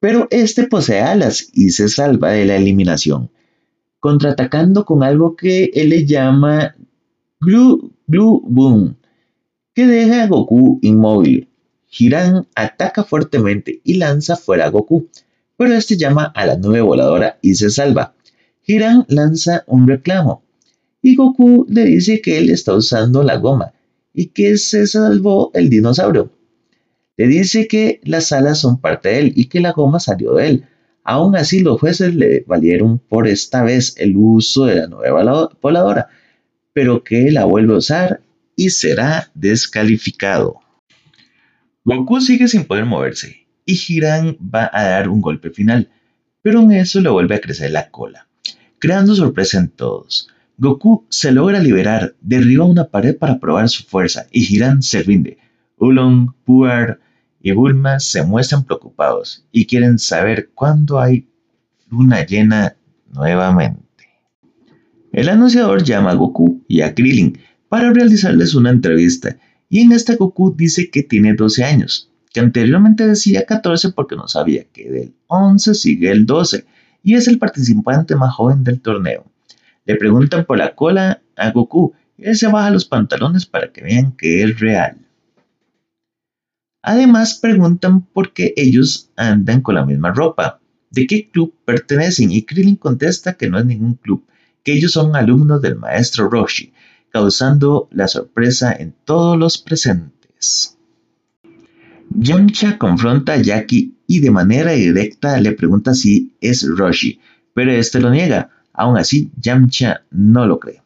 Pero 0.01 0.27
este 0.29 0.67
posee 0.67 0.99
alas 0.99 1.47
y 1.53 1.69
se 1.69 1.87
salva 1.87 2.31
de 2.31 2.43
la 2.43 2.57
eliminación, 2.57 3.31
contraatacando 4.01 4.83
con 4.83 5.01
algo 5.01 5.37
que 5.37 5.71
él 5.73 5.91
le 5.91 6.05
llama 6.05 6.75
Glue, 7.39 7.89
Glue 8.05 8.41
Boom, 8.43 8.97
que 9.73 9.87
deja 9.87 10.23
a 10.23 10.27
Goku 10.27 10.79
inmóvil. 10.81 11.47
Hiran 11.89 12.47
ataca 12.55 13.03
fuertemente 13.03 13.81
y 13.83 13.95
lanza 13.95 14.35
fuera 14.35 14.65
a 14.65 14.69
Goku, 14.69 15.09
pero 15.55 15.73
este 15.73 15.97
llama 15.97 16.25
a 16.25 16.45
la 16.45 16.57
nube 16.57 16.81
voladora 16.81 17.39
y 17.41 17.55
se 17.55 17.69
salva. 17.69 18.15
Hiran 18.65 19.05
lanza 19.07 19.63
un 19.67 19.87
reclamo 19.87 20.43
y 21.01 21.15
Goku 21.15 21.65
le 21.69 21.85
dice 21.85 22.21
que 22.21 22.37
él 22.37 22.49
está 22.49 22.73
usando 22.73 23.23
la 23.23 23.37
goma 23.37 23.73
y 24.13 24.27
que 24.27 24.57
se 24.57 24.87
salvó 24.87 25.51
el 25.53 25.69
dinosaurio. 25.69 26.31
Le 27.15 27.27
dice 27.27 27.67
que 27.67 28.01
las 28.03 28.31
alas 28.31 28.59
son 28.59 28.79
parte 28.79 29.09
de 29.09 29.19
él 29.19 29.33
y 29.35 29.45
que 29.45 29.59
la 29.59 29.71
goma 29.71 29.99
salió 29.99 30.33
de 30.33 30.47
él. 30.47 30.65
Aún 31.03 31.35
así, 31.35 31.61
los 31.61 31.79
jueces 31.79 32.13
le 32.13 32.43
valieron 32.45 32.99
por 32.99 33.27
esta 33.27 33.63
vez 33.63 33.95
el 33.97 34.17
uso 34.17 34.65
de 34.65 34.75
la 34.75 34.87
nueva 34.87 35.49
voladora, 35.61 36.09
pero 36.73 37.03
que 37.03 37.31
la 37.31 37.45
vuelve 37.45 37.73
a 37.73 37.77
usar 37.77 38.21
y 38.55 38.71
será 38.71 39.31
descalificado. 39.33 40.59
Goku 41.87 42.19
sigue 42.19 42.49
sin 42.49 42.65
poder 42.65 42.85
moverse 42.85 43.47
y 43.65 43.79
Hiran 43.87 44.37
va 44.53 44.69
a 44.73 44.83
dar 44.83 45.07
un 45.07 45.21
golpe 45.21 45.51
final, 45.51 45.89
pero 46.41 46.59
en 46.59 46.73
eso 46.73 46.99
le 46.99 47.09
vuelve 47.09 47.35
a 47.35 47.39
crecer 47.39 47.71
la 47.71 47.89
cola 47.89 48.27
creando 48.77 49.15
sorpresa 49.15 49.57
en 49.57 49.69
todos. 49.69 50.29
Goku 50.57 51.05
se 51.09 51.31
logra 51.31 51.59
liberar, 51.59 52.15
derriba 52.19 52.65
una 52.65 52.89
pared 52.89 53.15
para 53.15 53.39
probar 53.39 53.69
su 53.69 53.83
fuerza 53.83 54.27
y 54.31 54.53
Hiran 54.53 54.81
se 54.81 55.01
rinde. 55.01 55.37
Ulong, 55.77 56.33
Puar 56.43 56.99
y 57.41 57.51
Bulma 57.51 58.01
se 58.01 58.21
muestran 58.23 58.65
preocupados 58.65 59.45
y 59.53 59.65
quieren 59.65 59.97
saber 59.97 60.49
cuándo 60.53 60.99
hay 60.99 61.29
luna 61.89 62.25
llena 62.25 62.75
nuevamente. 63.13 63.81
El 65.13 65.29
anunciador 65.29 65.83
llama 65.83 66.11
a 66.11 66.15
Goku 66.15 66.63
y 66.67 66.81
a 66.81 66.93
Krillin 66.93 67.39
para 67.69 67.93
realizarles 67.93 68.55
una 68.55 68.71
entrevista 68.71 69.37
y 69.69 69.81
en 69.81 69.91
esta 69.91 70.15
Goku 70.15 70.55
dice 70.55 70.89
que 70.89 71.03
tiene 71.03 71.33
12 71.33 71.63
años, 71.63 72.09
que 72.31 72.39
anteriormente 72.39 73.05
decía 73.05 73.45
14 73.45 73.91
porque 73.91 74.15
no 74.15 74.27
sabía 74.27 74.65
que 74.65 74.89
del 74.89 75.13
11 75.27 75.73
sigue 75.73 76.11
el 76.11 76.25
12 76.25 76.65
y 77.03 77.15
es 77.15 77.27
el 77.27 77.39
participante 77.39 78.15
más 78.15 78.33
joven 78.33 78.63
del 78.63 78.81
torneo. 78.81 79.25
Le 79.85 79.95
preguntan 79.95 80.45
por 80.45 80.57
la 80.57 80.75
cola 80.75 81.21
a 81.35 81.51
Goku 81.51 81.93
y 82.17 82.25
él 82.25 82.37
se 82.37 82.47
baja 82.47 82.69
los 82.69 82.85
pantalones 82.85 83.45
para 83.45 83.71
que 83.71 83.81
vean 83.81 84.11
que 84.13 84.43
es 84.43 84.59
real. 84.59 84.97
Además 86.81 87.35
preguntan 87.35 88.01
por 88.01 88.33
qué 88.33 88.53
ellos 88.55 89.09
andan 89.17 89.61
con 89.61 89.75
la 89.75 89.85
misma 89.85 90.13
ropa, 90.13 90.61
de 90.89 91.05
qué 91.05 91.29
club 91.29 91.53
pertenecen 91.65 92.31
y 92.31 92.43
Krillin 92.43 92.77
contesta 92.77 93.33
que 93.33 93.49
no 93.49 93.59
es 93.59 93.65
ningún 93.65 93.95
club, 93.95 94.25
que 94.63 94.73
ellos 94.73 94.93
son 94.93 95.15
alumnos 95.15 95.61
del 95.61 95.75
maestro 95.75 96.29
Roshi, 96.29 96.71
causando 97.17 97.89
la 97.91 98.07
sorpresa 98.07 98.71
en 98.71 98.93
todos 99.03 99.39
los 99.39 99.57
presentes. 99.57 100.77
Yamcha 102.11 102.77
confronta 102.77 103.33
a 103.33 103.41
Jackie 103.41 103.95
y 104.05 104.19
de 104.19 104.29
manera 104.29 104.73
directa 104.73 105.41
le 105.41 105.53
pregunta 105.53 105.95
si 105.95 106.35
es 106.41 106.63
Roshi, 106.67 107.19
pero 107.55 107.71
este 107.71 107.99
lo 107.99 108.11
niega. 108.11 108.51
Aún 108.71 108.97
así, 108.97 109.31
Yamcha 109.35 110.05
no 110.11 110.45
lo 110.45 110.59
cree. 110.59 110.83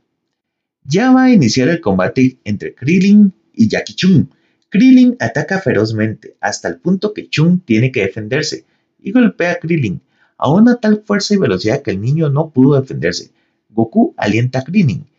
Ya 0.85 1.11
va 1.11 1.23
a 1.23 1.33
iniciar 1.33 1.67
el 1.67 1.81
combate 1.81 2.39
entre 2.45 2.75
Krillin 2.75 3.33
y 3.53 3.67
Jackie 3.67 3.95
Chun. 3.95 4.29
Krillin 4.69 5.17
ataca 5.19 5.59
ferozmente 5.59 6.37
hasta 6.39 6.69
el 6.69 6.77
punto 6.77 7.13
que 7.13 7.27
Chun 7.27 7.59
tiene 7.59 7.91
que 7.91 8.03
defenderse 8.03 8.63
y 9.01 9.11
golpea 9.11 9.51
a 9.51 9.55
Krillin 9.55 10.01
a 10.37 10.49
una 10.49 10.77
tal 10.77 11.03
fuerza 11.05 11.33
y 11.33 11.37
velocidad 11.39 11.81
que 11.81 11.91
el 11.91 11.99
niño 11.99 12.29
no 12.29 12.51
pudo 12.51 12.79
defenderse. 12.79 13.33
Goku 13.69 14.13
alienta 14.15 14.59
a 14.59 14.63
Krillin. 14.63 15.10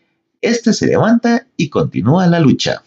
Este 0.43 0.73
se 0.73 0.89
levanta 0.89 1.47
y 1.57 1.69
continúa 1.69 2.27
la 2.27 2.41
lucha. 2.41 2.83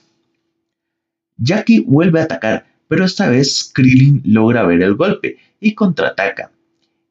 Jackie 1.37 1.79
vuelve 1.79 2.19
a 2.19 2.23
atacar, 2.23 2.65
pero 2.89 3.05
esta 3.05 3.29
vez 3.29 3.71
Krillin 3.73 4.21
logra 4.25 4.63
ver 4.63 4.83
el 4.83 4.95
golpe 4.95 5.37
y 5.61 5.73
contraataca. 5.73 6.51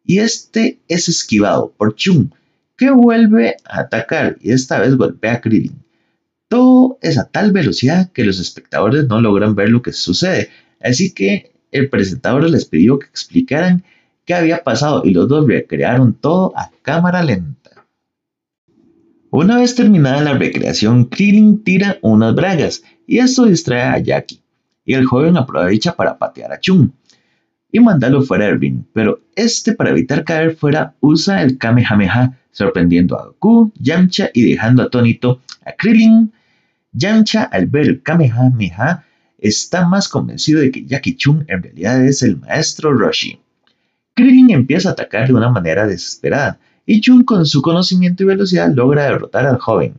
Y 0.05 0.19
este 0.19 0.81
es 0.87 1.09
esquivado 1.09 1.73
por 1.77 1.97
Chun, 1.97 2.35
que 2.77 2.91
vuelve 2.91 3.57
a 3.65 3.81
atacar 3.81 4.37
y 4.43 4.53
esta 4.53 4.79
vez 4.79 4.97
golpea 4.97 5.35
a 5.35 5.41
Krillin. 5.41 5.83
Todo 6.49 6.99
es 7.01 7.17
a 7.17 7.25
tal 7.25 7.53
velocidad 7.53 8.13
que 8.13 8.25
los 8.25 8.39
espectadores 8.39 9.09
no 9.09 9.23
logran 9.23 9.55
ver 9.55 9.71
lo 9.71 9.81
que 9.81 9.95
sucede, 9.95 10.51
así 10.81 11.15
que 11.15 11.53
el 11.73 11.89
presentador 11.89 12.49
les 12.51 12.67
pidió 12.67 12.99
que 12.99 13.07
explicaran 13.07 13.83
qué 14.27 14.35
había 14.35 14.63
pasado 14.63 15.03
y 15.07 15.11
los 15.15 15.27
dos 15.27 15.47
recrearon 15.47 16.13
todo 16.13 16.53
a 16.55 16.71
cámara 16.83 17.23
lenta. 17.23 17.64
Una 19.37 19.57
vez 19.57 19.75
terminada 19.75 20.21
la 20.21 20.35
recreación, 20.35 21.07
Krillin 21.07 21.65
tira 21.65 21.99
unas 22.03 22.37
bragas 22.37 22.85
y 23.05 23.19
esto 23.19 23.47
distrae 23.47 23.83
a 23.83 23.99
Jackie 23.99 24.41
y 24.85 24.95
el 24.95 25.07
joven 25.07 25.37
aprovecha 25.37 25.97
para 25.97 26.19
patear 26.19 26.53
a 26.53 26.61
Chun 26.61 26.95
y 27.73 27.81
mandarlo 27.81 28.23
fuera 28.23 28.47
del 28.47 28.61
ring, 28.61 28.85
pero 28.93 29.23
este 29.35 29.73
para 29.73 29.91
evitar 29.91 30.23
caer 30.23 30.55
fuera 30.55 30.95
usa 31.01 31.43
el 31.43 31.59
Kamehameha, 31.59 32.39
sorprendiendo 32.53 33.19
a 33.19 33.27
Goku, 33.27 33.73
Yamcha 33.75 34.31
y 34.33 34.49
dejando 34.49 34.85
atónito 34.85 35.41
a 35.67 35.73
Krillin. 35.73 36.33
Yamcha 36.93 37.43
al 37.43 37.67
ver 37.67 37.89
el 37.89 38.03
Kamehameha 38.03 39.05
está 39.39 39.85
más 39.85 40.09
convencido 40.09 40.61
de 40.61 40.71
que 40.71 40.85
Jackie 40.85 41.17
Chun 41.17 41.45
en 41.49 41.61
realidad 41.61 42.07
es 42.07 42.23
el 42.23 42.37
maestro 42.37 42.93
Roshi. 42.93 43.41
Krillin 44.15 44.53
empieza 44.53 44.91
a 44.91 44.93
atacar 44.93 45.27
de 45.27 45.35
una 45.35 45.49
manera 45.49 45.89
desesperada 45.89 46.61
y 46.87 47.01
Chun 47.01 47.25
con 47.25 47.47
su 47.47 47.63
conocimiento 47.63 48.23
y 48.23 48.27
velocidad 48.27 48.73
logra 48.75 49.05
derrotar 49.05 49.47
al 49.47 49.59
joven. 49.59 49.95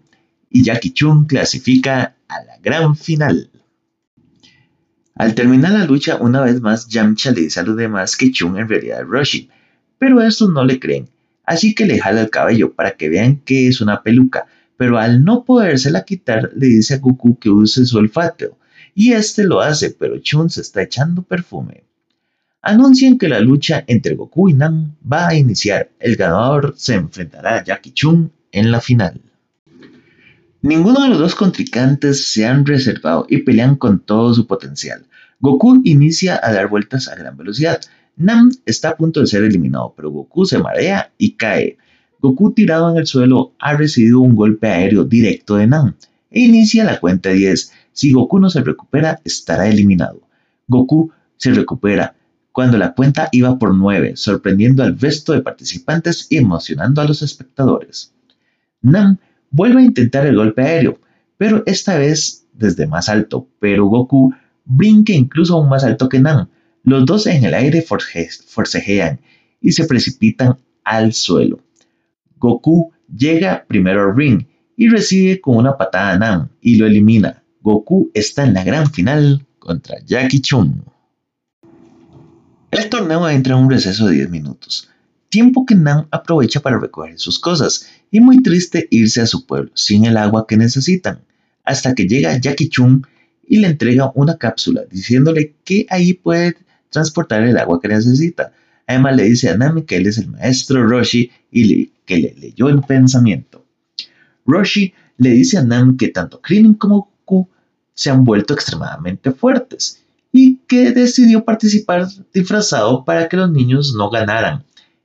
Y 0.50 0.64
Jackie 0.64 0.94
Chun 0.94 1.26
clasifica 1.26 2.16
a 2.28 2.44
la 2.44 2.58
gran 2.62 2.96
final. 2.96 3.50
Al 5.16 5.34
terminar 5.34 5.72
la 5.72 5.86
lucha, 5.86 6.18
una 6.18 6.42
vez 6.42 6.62
más, 6.62 6.88
Yamcha 6.88 7.32
le 7.32 7.42
dice 7.42 7.60
a 7.60 7.64
los 7.64 7.78
demás 7.78 8.18
que 8.18 8.32
Chun 8.32 8.58
en 8.58 8.68
realidad 8.68 9.02
es 9.02 9.08
Roshi, 9.08 9.50
pero 9.98 10.22
estos 10.22 10.50
no 10.50 10.66
le 10.66 10.80
creen, 10.80 11.10
así 11.46 11.74
que 11.74 11.86
le 11.86 12.00
jala 12.00 12.22
el 12.22 12.30
cabello 12.30 12.74
para 12.74 12.92
que 12.92 13.08
vean 13.08 13.38
que 13.38 13.68
es 13.68 13.80
una 13.80 14.04
peluca, 14.04 14.46
pero 14.78 14.98
al 14.98 15.24
no 15.24 15.46
podérsela 15.46 16.04
quitar, 16.04 16.52
le 16.56 16.68
dice 16.68 16.96
a 16.96 16.98
Goku 16.98 17.40
que 17.40 17.50
use 17.50 17.86
su 17.86 17.98
olfato, 17.98 18.58
y 18.94 19.14
este 19.14 19.46
lo 19.46 19.62
hace, 19.62 19.92
pero 19.92 20.20
Chun 20.20 20.50
se 20.50 20.62
está 20.62 20.82
echando 20.82 21.22
perfume. 21.22 21.86
Anuncian 22.68 23.20
que 23.20 23.30
la 23.30 23.40
lucha 23.42 23.84
entre 23.86 24.16
Goku 24.16 24.50
y 24.50 24.54
Nan 24.54 24.98
va 25.06 25.28
a 25.28 25.36
iniciar. 25.36 25.92
El 26.00 26.16
ganador 26.16 26.74
se 26.76 26.96
enfrentará 26.96 27.58
a 27.58 27.64
Jackie 27.64 27.92
Chun 27.92 28.32
en 28.52 28.72
la 28.72 28.82
final. 28.82 29.22
Ninguno 30.64 31.04
de 31.04 31.10
los 31.10 31.20
dos 31.20 31.36
contrincantes 31.36 32.28
se 32.34 32.48
han 32.48 32.66
reservado 32.66 33.28
y 33.30 33.44
pelean 33.44 33.76
con 33.76 34.00
todo 34.00 34.34
su 34.34 34.48
potencial. 34.48 35.06
Goku 35.40 35.82
inicia 35.84 36.40
a 36.42 36.52
dar 36.54 36.68
vueltas 36.68 37.08
a 37.08 37.14
gran 37.14 37.38
velocidad. 37.38 37.82
Nam 38.18 38.50
está 38.66 38.90
a 38.90 38.98
punto 38.98 39.20
de 39.20 39.28
ser 39.28 39.44
eliminado, 39.44 39.94
pero 39.96 40.10
Goku 40.10 40.48
se 40.48 40.58
marea 40.58 41.12
y 41.20 41.34
cae. 41.34 41.78
Goku 42.20 42.52
tirado 42.52 42.90
en 42.90 42.98
el 42.98 43.06
suelo 43.06 43.54
ha 43.60 43.78
recibido 43.78 44.22
un 44.22 44.36
golpe 44.36 44.70
aéreo 44.70 45.04
directo 45.04 45.58
de 45.58 45.68
Nam 45.68 45.94
e 46.32 46.40
inicia 46.40 46.84
la 46.84 47.00
cuenta 47.00 47.30
10. 47.30 47.72
Si 47.92 48.12
Goku 48.12 48.40
no 48.40 48.50
se 48.50 48.62
recupera, 48.62 49.22
estará 49.24 49.68
eliminado. 49.68 50.22
Goku 50.68 51.12
se 51.38 51.52
recupera 51.52 52.15
cuando 52.56 52.78
la 52.78 52.94
cuenta 52.94 53.28
iba 53.34 53.60
por 53.60 53.76
9, 53.76 54.14
sorprendiendo 54.16 54.82
al 54.82 54.98
resto 54.98 55.34
de 55.34 55.42
participantes 55.42 56.28
y 56.30 56.38
emocionando 56.38 57.02
a 57.02 57.06
los 57.06 57.22
espectadores. 57.22 58.14
Nam 58.82 59.18
Vuelve 59.52 59.82
a 59.82 59.86
intentar 59.86 60.26
el 60.26 60.38
golpe 60.38 60.62
aéreo, 60.62 61.00
pero 61.38 61.64
esta 61.66 61.98
vez 61.98 62.46
desde 62.54 62.88
más 62.88 63.10
alto, 63.10 63.50
pero 63.60 63.88
Goku 63.88 64.34
brinca 64.64 65.12
incluso 65.12 65.56
aún 65.56 65.68
más 65.68 65.84
alto 65.84 66.08
que 66.08 66.20
Nan. 66.20 66.50
Los 66.84 67.06
dos 67.06 67.28
en 67.28 67.44
el 67.44 67.54
aire 67.54 67.82
forcejean 67.82 69.20
y 69.60 69.74
se 69.74 69.86
precipitan 69.86 70.58
al 70.86 71.12
suelo. 71.12 71.60
Goku 72.38 72.94
llega 73.14 73.66
primero 73.68 74.04
al 74.04 74.16
ring 74.16 74.46
y 74.78 74.88
recibe 74.88 75.42
con 75.42 75.58
una 75.58 75.78
patada 75.78 76.12
a 76.12 76.18
Nan 76.18 76.52
y 76.62 76.76
lo 76.76 76.86
elimina. 76.86 77.44
Goku 77.62 78.12
está 78.14 78.46
en 78.46 78.54
la 78.54 78.64
gran 78.64 78.92
final 78.92 79.46
contra 79.60 79.98
Jackie 80.06 80.40
Chun. 80.40 80.84
El 82.78 82.90
torneo 82.90 83.28
entra 83.30 83.56
en 83.56 83.64
un 83.64 83.70
receso 83.70 84.08
de 84.08 84.16
10 84.16 84.30
minutos 84.30 84.90
tiempo 85.36 85.66
que 85.66 85.76
Nan 85.76 86.08
aprovecha 86.12 86.62
para 86.62 86.80
recoger 86.80 87.20
sus 87.20 87.40
cosas 87.40 87.90
y 88.10 88.22
muy 88.22 88.42
triste 88.42 88.88
irse 88.90 89.20
a 89.20 89.28
su 89.28 89.46
pueblo 89.46 89.70
sin 89.74 90.06
el 90.06 90.16
agua 90.16 90.46
que 90.48 90.56
necesitan, 90.56 91.20
hasta 91.66 91.94
que 91.94 92.08
llega 92.08 92.38
Jackie 92.38 92.70
Chun 92.70 93.06
y 93.46 93.58
le 93.58 93.68
entrega 93.68 94.14
una 94.16 94.38
cápsula 94.38 94.84
diciéndole 94.90 95.54
que 95.66 95.88
ahí 95.90 96.14
puede 96.14 96.56
transportar 96.90 97.44
el 97.44 97.58
agua 97.58 97.82
que 97.82 97.90
necesita. 97.90 98.54
Además 98.88 99.18
le 99.18 99.24
dice 99.24 99.50
a 99.50 99.58
Nami 99.58 99.84
que 99.84 99.98
él 99.98 100.08
es 100.08 100.18
el 100.18 100.30
maestro 100.30 100.88
Roshi 100.88 101.32
y 101.52 101.88
que 102.06 102.18
le 102.18 102.34
leyó 102.40 102.70
el 102.70 102.82
pensamiento. 102.82 103.66
Roshi 104.46 104.94
le 105.18 105.32
dice 105.32 105.58
a 105.58 105.64
Nami 105.64 105.98
que 105.98 106.08
tanto 106.08 106.40
Krillin 106.40 106.76
como 106.76 107.12
Goku 107.26 107.50
se 107.94 108.10
han 108.10 108.24
vuelto 108.24 108.54
extremadamente 108.54 109.32
fuertes 109.32 110.05
que 110.68 110.92
decidió 110.92 111.46
participar 111.46 112.08
disfrazado 112.34 113.06
para 113.06 113.28
que 113.28 113.38
los 113.38 113.52
niños 113.52 113.96
no 113.96 114.10
ganaran 114.10 114.64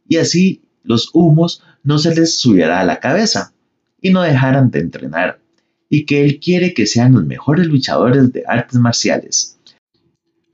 y 0.08 0.16
así 0.16 0.62
los 0.82 1.10
humos 1.12 1.62
no 1.82 1.98
se 1.98 2.14
les 2.14 2.38
subiera 2.38 2.80
a 2.80 2.84
la 2.84 3.00
cabeza 3.00 3.52
y 4.00 4.10
no 4.10 4.22
dejaran 4.22 4.70
de 4.70 4.80
entrenar 4.80 5.40
y 5.88 6.06
que 6.06 6.24
él 6.24 6.38
quiere 6.40 6.72
que 6.72 6.86
sean 6.86 7.12
los 7.12 7.26
mejores 7.26 7.66
luchadores 7.66 8.32
de 8.32 8.44
artes 8.46 8.78
marciales. 8.78 9.58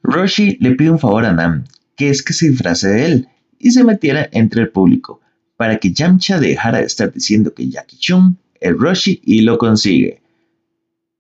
Roshi 0.03 0.57
le 0.61 0.75
pide 0.75 0.91
un 0.91 0.99
favor 0.99 1.25
a 1.25 1.33
Nam, 1.33 1.65
que 1.95 2.09
es 2.09 2.23
que 2.23 2.33
se 2.33 2.49
disfrace 2.49 2.89
de 2.89 3.05
él 3.05 3.29
y 3.59 3.71
se 3.71 3.85
metiera 3.85 4.29
entre 4.33 4.63
el 4.63 4.71
público, 4.71 5.21
para 5.57 5.79
que 5.79 5.93
Yamcha 5.93 6.41
dejara 6.41 6.79
de 6.79 6.85
estar 6.85 7.13
diciendo 7.13 7.53
que 7.55 7.69
Jackie 7.69 7.99
Chun 7.99 8.39
es 8.61 8.73
Roshi 8.77 9.21
y 9.25 9.43
lo 9.43 9.59
consigue. 9.59 10.23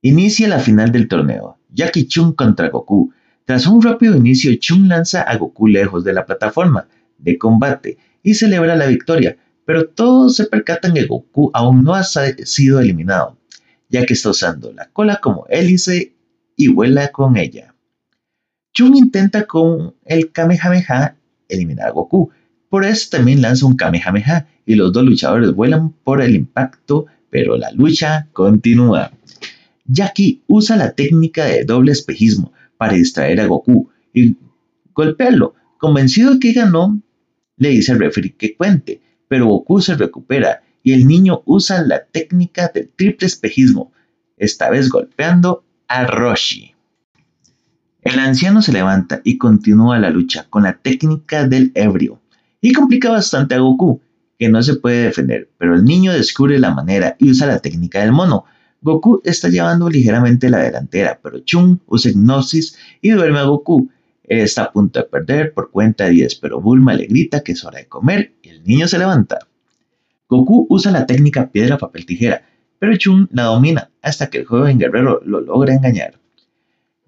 Inicia 0.02 0.48
la 0.48 0.60
final 0.60 0.92
del 0.92 1.08
torneo, 1.08 1.58
Jackie 1.70 2.06
Chun 2.06 2.32
contra 2.32 2.68
Goku. 2.70 3.12
Tras 3.46 3.68
un 3.68 3.80
rápido 3.80 4.16
inicio, 4.16 4.52
Chun 4.56 4.88
lanza 4.88 5.22
a 5.22 5.36
Goku 5.36 5.68
lejos 5.68 6.02
de 6.02 6.12
la 6.12 6.26
plataforma 6.26 6.88
de 7.16 7.38
combate 7.38 7.96
y 8.24 8.34
celebra 8.34 8.74
la 8.74 8.86
victoria, 8.86 9.36
pero 9.64 9.86
todos 9.86 10.34
se 10.34 10.46
percatan 10.46 10.94
que 10.94 11.06
Goku 11.06 11.52
aún 11.54 11.84
no 11.84 11.94
ha 11.94 12.02
sido 12.02 12.80
eliminado, 12.80 13.38
ya 13.88 14.04
que 14.04 14.14
está 14.14 14.30
usando 14.30 14.72
la 14.72 14.88
cola 14.88 15.20
como 15.22 15.46
hélice 15.48 16.12
y 16.56 16.66
vuela 16.66 17.12
con 17.12 17.36
ella. 17.36 17.72
Chun 18.74 18.96
intenta 18.96 19.46
con 19.46 19.94
el 20.04 20.32
Kamehameha 20.32 21.16
eliminar 21.48 21.86
a 21.86 21.92
Goku. 21.92 22.32
Por 22.68 22.84
eso 22.84 23.10
también 23.12 23.42
lanza 23.42 23.64
un 23.64 23.76
Kamehameha 23.76 24.48
y 24.66 24.74
los 24.74 24.92
dos 24.92 25.04
luchadores 25.04 25.52
vuelan 25.52 25.90
por 26.02 26.20
el 26.20 26.34
impacto, 26.34 27.06
pero 27.30 27.56
la 27.56 27.70
lucha 27.70 28.26
continúa. 28.32 29.12
Jackie 29.84 30.42
usa 30.48 30.74
la 30.74 30.94
técnica 30.94 31.44
de 31.44 31.64
doble 31.64 31.92
espejismo 31.92 32.52
para 32.76 32.94
distraer 32.94 33.40
a 33.40 33.46
Goku 33.46 33.90
y 34.12 34.36
golpearlo. 34.94 35.54
Convencido 35.78 36.38
que 36.40 36.52
ganó, 36.52 37.00
le 37.56 37.70
dice 37.70 37.92
al 37.92 37.98
referee 37.98 38.34
que 38.34 38.56
cuente, 38.56 39.00
pero 39.28 39.46
Goku 39.46 39.80
se 39.80 39.94
recupera 39.94 40.62
y 40.82 40.92
el 40.92 41.06
niño 41.06 41.42
usa 41.46 41.82
la 41.82 42.04
técnica 42.04 42.70
del 42.72 42.88
triple 42.88 43.26
espejismo, 43.26 43.92
esta 44.36 44.70
vez 44.70 44.88
golpeando 44.88 45.64
a 45.88 46.06
Roshi. 46.06 46.74
El 48.02 48.20
anciano 48.20 48.62
se 48.62 48.72
levanta 48.72 49.20
y 49.24 49.36
continúa 49.36 49.98
la 49.98 50.10
lucha 50.10 50.46
con 50.48 50.62
la 50.62 50.74
técnica 50.74 51.48
del 51.48 51.72
ebrio 51.74 52.20
y 52.60 52.72
complica 52.72 53.10
bastante 53.10 53.56
a 53.56 53.58
Goku, 53.58 54.00
que 54.38 54.48
no 54.48 54.62
se 54.62 54.76
puede 54.76 55.04
defender, 55.04 55.50
pero 55.58 55.74
el 55.74 55.84
niño 55.84 56.12
descubre 56.12 56.58
la 56.58 56.72
manera 56.72 57.16
y 57.18 57.30
usa 57.30 57.46
la 57.46 57.58
técnica 57.58 58.00
del 58.00 58.12
mono. 58.12 58.44
Goku 58.82 59.20
está 59.24 59.48
llevando 59.48 59.88
ligeramente 59.88 60.50
la 60.50 60.58
delantera, 60.58 61.18
pero 61.22 61.40
Chun 61.40 61.80
usa 61.86 62.10
hipnosis 62.10 62.76
y 63.00 63.10
duerme 63.10 63.38
a 63.38 63.44
Goku. 63.44 63.90
Está 64.24 64.64
a 64.64 64.72
punto 64.72 64.98
de 64.98 65.06
perder 65.06 65.54
por 65.54 65.70
cuenta 65.70 66.04
de 66.04 66.10
10, 66.10 66.36
pero 66.36 66.60
Bulma 66.60 66.94
le 66.94 67.06
grita 67.06 67.42
que 67.42 67.52
es 67.52 67.64
hora 67.64 67.78
de 67.78 67.86
comer 67.86 68.34
y 68.42 68.50
el 68.50 68.64
niño 68.64 68.88
se 68.88 68.98
levanta. 68.98 69.38
Goku 70.28 70.66
usa 70.68 70.90
la 70.90 71.06
técnica 71.06 71.50
piedra, 71.50 71.78
papel, 71.78 72.06
tijera, 72.06 72.44
pero 72.78 72.96
Chun 72.96 73.28
la 73.32 73.44
domina 73.44 73.90
hasta 74.02 74.28
que 74.28 74.38
el 74.38 74.44
joven 74.44 74.78
guerrero 74.78 75.20
lo 75.24 75.40
logra 75.40 75.74
engañar. 75.74 76.18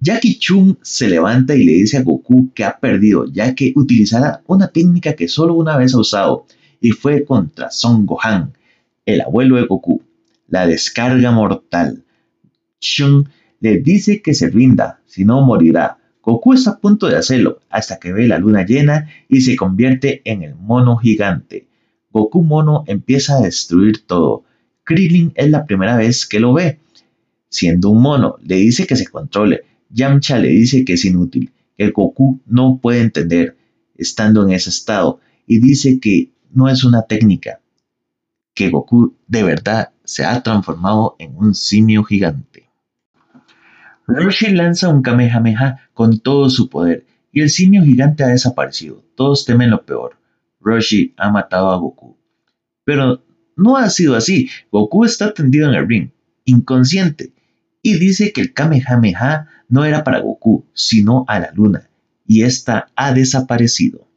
Jackie 0.01 0.39
Chun 0.39 0.79
se 0.81 1.09
levanta 1.09 1.57
y 1.57 1.65
le 1.65 1.73
dice 1.73 1.99
a 1.99 2.03
Goku 2.03 2.53
que 2.55 2.65
ha 2.65 2.79
perdido, 2.79 3.27
ya 3.27 3.55
que 3.55 3.73
utilizará 3.75 4.43
una 4.47 4.69
técnica 4.69 5.15
que 5.15 5.27
solo 5.27 5.55
una 5.55 5.77
vez 5.77 5.95
ha 5.95 5.99
usado, 5.99 6.47
y 6.81 6.93
fue 6.93 7.25
contra 7.25 7.73
Son 7.73 8.07
Gohan, 8.07 8.53
el 9.05 9.21
abuelo 9.21 9.57
de 9.57 9.67
Goku, 9.67 10.03
la 10.49 10.67
descarga 10.67 11.31
mortal. 11.31 12.05
Chun 12.81 13.29
le 13.61 13.79
dice 13.79 14.23
que 14.23 14.35
se 14.35 14.49
rinda, 14.49 15.01
si 15.07 15.25
no 15.25 15.41
morirá. 15.43 15.99
Goku 16.23 16.53
está 16.53 16.73
a 16.73 16.79
punto 16.79 17.07
de 17.07 17.17
hacerlo, 17.17 17.61
hasta 17.71 17.99
que 17.99 18.13
ve 18.13 18.27
la 18.27 18.39
luna 18.39 18.65
llena 18.65 19.09
y 19.29 19.41
se 19.41 19.57
convierte 19.57 20.23
en 20.25 20.43
el 20.43 20.55
mono 20.57 20.97
gigante. 20.97 21.69
Goku 22.11 22.43
mono 22.43 22.85
empieza 22.87 23.37
a 23.37 23.41
destruir 23.41 24.07
todo. 24.07 24.45
Krillin 24.85 25.33
es 25.37 25.51
la 25.51 25.65
primera 25.65 25.97
vez 25.97 26.27
que 26.27 26.41
lo 26.41 26.53
ve. 26.53 26.81
Siendo 27.49 27.91
un 27.91 28.03
mono, 28.03 28.37
le 28.43 28.57
dice 28.57 28.87
que 28.87 28.97
se 28.97 29.07
controle, 29.07 29.63
Yamcha 29.91 30.39
le 30.39 30.49
dice 30.49 30.85
que 30.85 30.95
es 30.95 31.05
inútil, 31.05 31.53
que 31.77 31.91
Goku 31.91 32.41
no 32.47 32.79
puede 32.81 33.01
entender 33.01 33.57
estando 33.97 34.43
en 34.43 34.53
ese 34.53 34.71
estado 34.71 35.21
y 35.47 35.59
dice 35.61 35.99
que 35.99 36.31
no 36.51 36.69
es 36.69 36.85
una 36.85 37.03
técnica, 37.03 37.61
que 38.59 38.71
Goku 38.71 39.15
de 39.29 39.45
verdad 39.45 39.91
se 40.03 40.25
ha 40.25 40.43
transformado 40.43 41.15
en 41.21 41.37
un 41.37 41.55
simio 41.55 42.03
gigante. 42.03 42.69
Roshi 44.09 44.49
lanza 44.49 44.89
un 44.89 45.01
Kamehameha 45.01 45.89
con 45.95 46.19
todo 46.19 46.51
su 46.51 46.69
poder 46.69 47.07
y 47.31 47.43
el 47.43 47.51
simio 47.51 47.85
gigante 47.85 48.25
ha 48.25 48.27
desaparecido. 48.27 49.05
Todos 49.15 49.45
temen 49.45 49.71
lo 49.71 49.87
peor. 49.87 50.17
Roshi 50.61 51.15
ha 51.19 51.31
matado 51.31 51.71
a 51.71 51.77
Goku. 51.77 52.17
Pero 52.83 53.23
no 53.55 53.77
ha 53.77 53.89
sido 53.91 54.17
así. 54.17 54.51
Goku 54.73 55.05
está 55.05 55.33
tendido 55.33 55.69
en 55.69 55.77
el 55.77 55.87
ring, 55.87 56.11
inconsciente, 56.45 57.33
y 57.81 57.97
dice 58.01 58.33
que 58.33 58.41
el 58.41 58.55
Kamehameha 58.55 59.47
no 59.69 59.85
era 59.85 60.03
para 60.03 60.19
Goku, 60.19 60.67
sino 60.73 61.25
a 61.29 61.39
la 61.39 61.53
luna, 61.55 61.91
y 62.27 62.43
ésta 62.43 62.91
ha 62.97 63.13
desaparecido. 63.13 64.09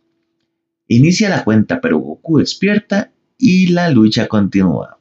Inicia 0.88 1.30
la 1.30 1.44
cuenta, 1.44 1.80
pero 1.80 2.00
Goku 2.00 2.40
despierta 2.40 3.12
y 3.42 3.68
la 3.68 3.90
lucha 3.90 4.28
continúa. 4.28 4.98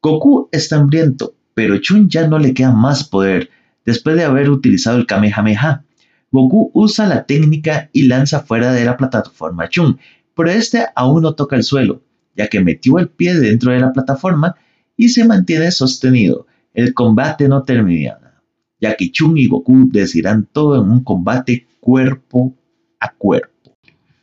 Goku 0.00 0.48
está 0.52 0.76
hambriento, 0.76 1.34
pero 1.54 1.78
Chun 1.78 2.08
ya 2.08 2.28
no 2.28 2.38
le 2.38 2.54
queda 2.54 2.70
más 2.70 3.02
poder 3.02 3.50
después 3.84 4.14
de 4.14 4.24
haber 4.24 4.50
utilizado 4.50 4.98
el 4.98 5.06
Kamehameha. 5.06 5.84
Goku 6.30 6.70
usa 6.74 7.06
la 7.06 7.24
técnica 7.24 7.90
y 7.92 8.02
lanza 8.04 8.40
fuera 8.40 8.72
de 8.72 8.84
la 8.84 8.96
plataforma 8.96 9.64
a 9.64 9.68
Chun, 9.68 9.98
pero 10.36 10.50
este 10.50 10.86
aún 10.94 11.22
no 11.22 11.34
toca 11.34 11.56
el 11.56 11.64
suelo, 11.64 12.02
ya 12.36 12.46
que 12.46 12.60
metió 12.60 12.98
el 12.98 13.08
pie 13.08 13.34
dentro 13.34 13.72
de 13.72 13.80
la 13.80 13.92
plataforma 13.92 14.54
y 14.96 15.08
se 15.08 15.24
mantiene 15.24 15.72
sostenido. 15.72 16.46
El 16.74 16.94
combate 16.94 17.48
no 17.48 17.62
termina 17.62 18.20
ya 18.80 18.96
que 18.96 19.10
Chun 19.10 19.38
y 19.38 19.46
Goku 19.46 19.88
decidirán 19.90 20.46
todo 20.46 20.82
en 20.82 20.90
un 20.90 21.02
combate 21.02 21.66
cuerpo 21.80 22.54
a 23.00 23.12
cuerpo. 23.12 23.76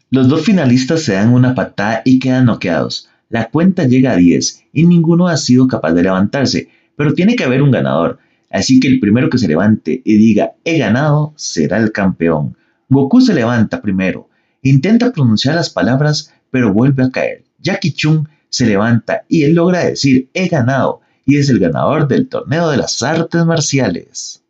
Los 0.10 0.28
dos 0.28 0.44
finalistas 0.44 1.02
se 1.02 1.14
dan 1.14 1.34
una 1.34 1.56
patada 1.56 2.02
y 2.06 2.20
quedan 2.20 2.46
noqueados. 2.46 3.10
La 3.34 3.50
cuenta 3.50 3.86
llega 3.86 4.12
a 4.12 4.16
10 4.16 4.66
y 4.74 4.86
ninguno 4.86 5.28
ha 5.28 5.38
sido 5.38 5.68
capaz 5.68 5.94
de 5.94 6.04
levantarse, 6.04 6.70
pero 6.96 7.16
tiene 7.16 7.36
que 7.36 7.44
haber 7.44 7.64
un 7.64 7.72
ganador, 7.72 8.20
así 8.52 8.80
que 8.80 8.88
el 8.88 9.00
primero 9.00 9.28
que 9.28 9.40
se 9.40 9.48
levante 9.48 10.04
y 10.06 10.18
diga 10.18 10.52
he 10.64 10.78
ganado 10.78 11.34
será 11.36 11.80
el 11.80 11.92
campeón. 11.92 12.56
Goku 12.90 13.22
se 13.22 13.34
levanta 13.34 13.82
primero, 13.82 14.30
intenta 14.62 15.12
pronunciar 15.12 15.56
las 15.56 15.72
palabras 15.72 16.32
pero 16.52 16.72
vuelve 16.72 17.06
a 17.06 17.10
caer. 17.10 17.44
Jackie 17.58 17.94
Chun 17.94 18.30
se 18.50 18.68
levanta 18.68 19.24
y 19.28 19.46
él 19.46 19.56
logra 19.56 19.84
decir 19.84 20.30
he 20.36 20.48
ganado 20.48 21.02
y 21.26 21.38
es 21.38 21.50
el 21.50 21.58
ganador 21.58 22.08
del 22.08 22.30
torneo 22.30 22.70
de 22.70 22.78
las 22.78 23.02
artes 23.02 23.44
marciales. 23.46 24.44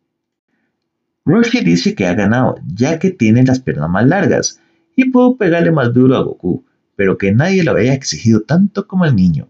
Roshi 1.24 1.64
dice 1.64 1.96
que 1.96 2.06
ha 2.06 2.16
ganado, 2.16 2.58
ya 2.68 3.00
que 3.00 3.12
tiene 3.12 3.46
las 3.46 3.62
piernas 3.62 3.90
más 3.90 4.06
largas 4.06 4.60
y 4.98 5.10
pudo 5.10 5.38
pegarle 5.38 5.72
más 5.72 5.94
duro 5.94 6.18
a 6.18 6.22
Goku, 6.22 6.66
pero 6.96 7.18
que 7.18 7.32
nadie 7.32 7.64
lo 7.64 7.72
había 7.72 7.94
exigido 7.94 8.42
tanto 8.42 8.88
como 8.88 9.06
el 9.06 9.16
niño. 9.16 9.48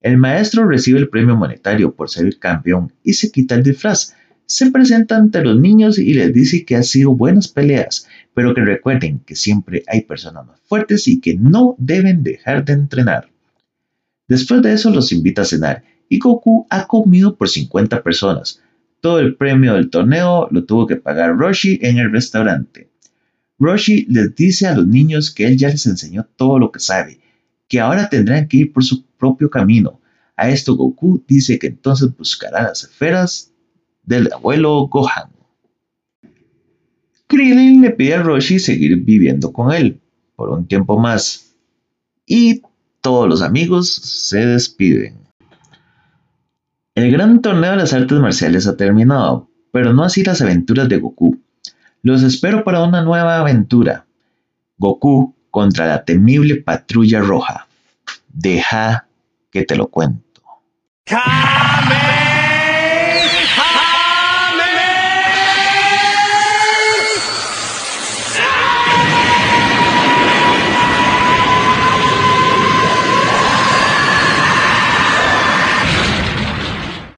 El 0.00 0.16
maestro 0.16 0.66
recibe 0.66 0.98
el 0.98 1.08
premio 1.08 1.36
monetario 1.36 1.94
por 1.94 2.10
ser 2.10 2.38
campeón 2.38 2.92
y 3.02 3.14
se 3.14 3.30
quita 3.30 3.54
el 3.54 3.62
disfraz. 3.62 4.14
Se 4.46 4.70
presenta 4.70 5.16
ante 5.16 5.42
los 5.42 5.58
niños 5.58 5.98
y 5.98 6.14
les 6.14 6.32
dice 6.32 6.64
que 6.64 6.76
ha 6.76 6.82
sido 6.82 7.14
buenas 7.14 7.48
peleas, 7.48 8.06
pero 8.32 8.54
que 8.54 8.62
recuerden 8.62 9.20
que 9.20 9.36
siempre 9.36 9.82
hay 9.88 10.02
personas 10.02 10.46
más 10.46 10.60
fuertes 10.64 11.08
y 11.08 11.20
que 11.20 11.34
no 11.36 11.74
deben 11.78 12.22
dejar 12.22 12.64
de 12.64 12.74
entrenar. 12.74 13.28
Después 14.28 14.62
de 14.62 14.72
eso 14.72 14.90
los 14.90 15.12
invita 15.12 15.42
a 15.42 15.46
cenar 15.46 15.84
y 16.08 16.18
Goku 16.18 16.66
ha 16.70 16.86
comido 16.86 17.36
por 17.36 17.48
50 17.48 18.02
personas, 18.02 18.62
todo 19.00 19.20
el 19.20 19.36
premio 19.36 19.74
del 19.74 19.90
torneo 19.90 20.48
lo 20.50 20.64
tuvo 20.64 20.86
que 20.86 20.96
pagar 20.96 21.36
Roshi 21.36 21.78
en 21.82 21.98
el 21.98 22.10
restaurante. 22.10 22.87
Roshi 23.58 24.06
les 24.08 24.34
dice 24.34 24.66
a 24.66 24.74
los 24.74 24.86
niños 24.86 25.30
que 25.32 25.46
él 25.46 25.56
ya 25.56 25.68
les 25.68 25.86
enseñó 25.86 26.26
todo 26.36 26.58
lo 26.58 26.70
que 26.70 26.80
sabe, 26.80 27.20
que 27.66 27.80
ahora 27.80 28.08
tendrán 28.08 28.48
que 28.48 28.58
ir 28.58 28.72
por 28.72 28.84
su 28.84 29.04
propio 29.18 29.50
camino. 29.50 30.00
A 30.36 30.50
esto 30.50 30.76
Goku 30.76 31.22
dice 31.26 31.58
que 31.58 31.66
entonces 31.66 32.16
buscará 32.16 32.62
las 32.62 32.84
esferas 32.84 33.52
del 34.04 34.32
abuelo 34.32 34.86
Gohan. 34.86 35.30
Krillin 37.26 37.82
le 37.82 37.90
pide 37.90 38.14
a 38.14 38.22
Roshi 38.22 38.58
seguir 38.58 38.96
viviendo 38.96 39.52
con 39.52 39.72
él 39.72 40.00
por 40.34 40.50
un 40.50 40.66
tiempo 40.66 40.98
más 40.98 41.54
y 42.24 42.62
todos 43.00 43.28
los 43.28 43.42
amigos 43.42 43.90
se 43.90 44.46
despiden. 44.46 45.18
El 46.94 47.10
gran 47.10 47.42
torneo 47.42 47.72
de 47.72 47.76
las 47.76 47.92
artes 47.92 48.18
marciales 48.18 48.66
ha 48.66 48.76
terminado, 48.76 49.50
pero 49.72 49.92
no 49.92 50.04
así 50.04 50.24
las 50.24 50.40
aventuras 50.40 50.88
de 50.88 50.98
Goku. 50.98 51.38
Los 52.02 52.22
espero 52.22 52.64
para 52.64 52.82
una 52.82 53.02
nueva 53.02 53.38
aventura. 53.38 54.06
Goku 54.76 55.34
contra 55.50 55.86
la 55.86 56.04
temible 56.04 56.56
patrulla 56.56 57.20
roja. 57.20 57.66
Deja 58.28 59.06
que 59.50 59.64
te 59.64 59.76
lo 59.76 59.88
cuento. 59.88 60.42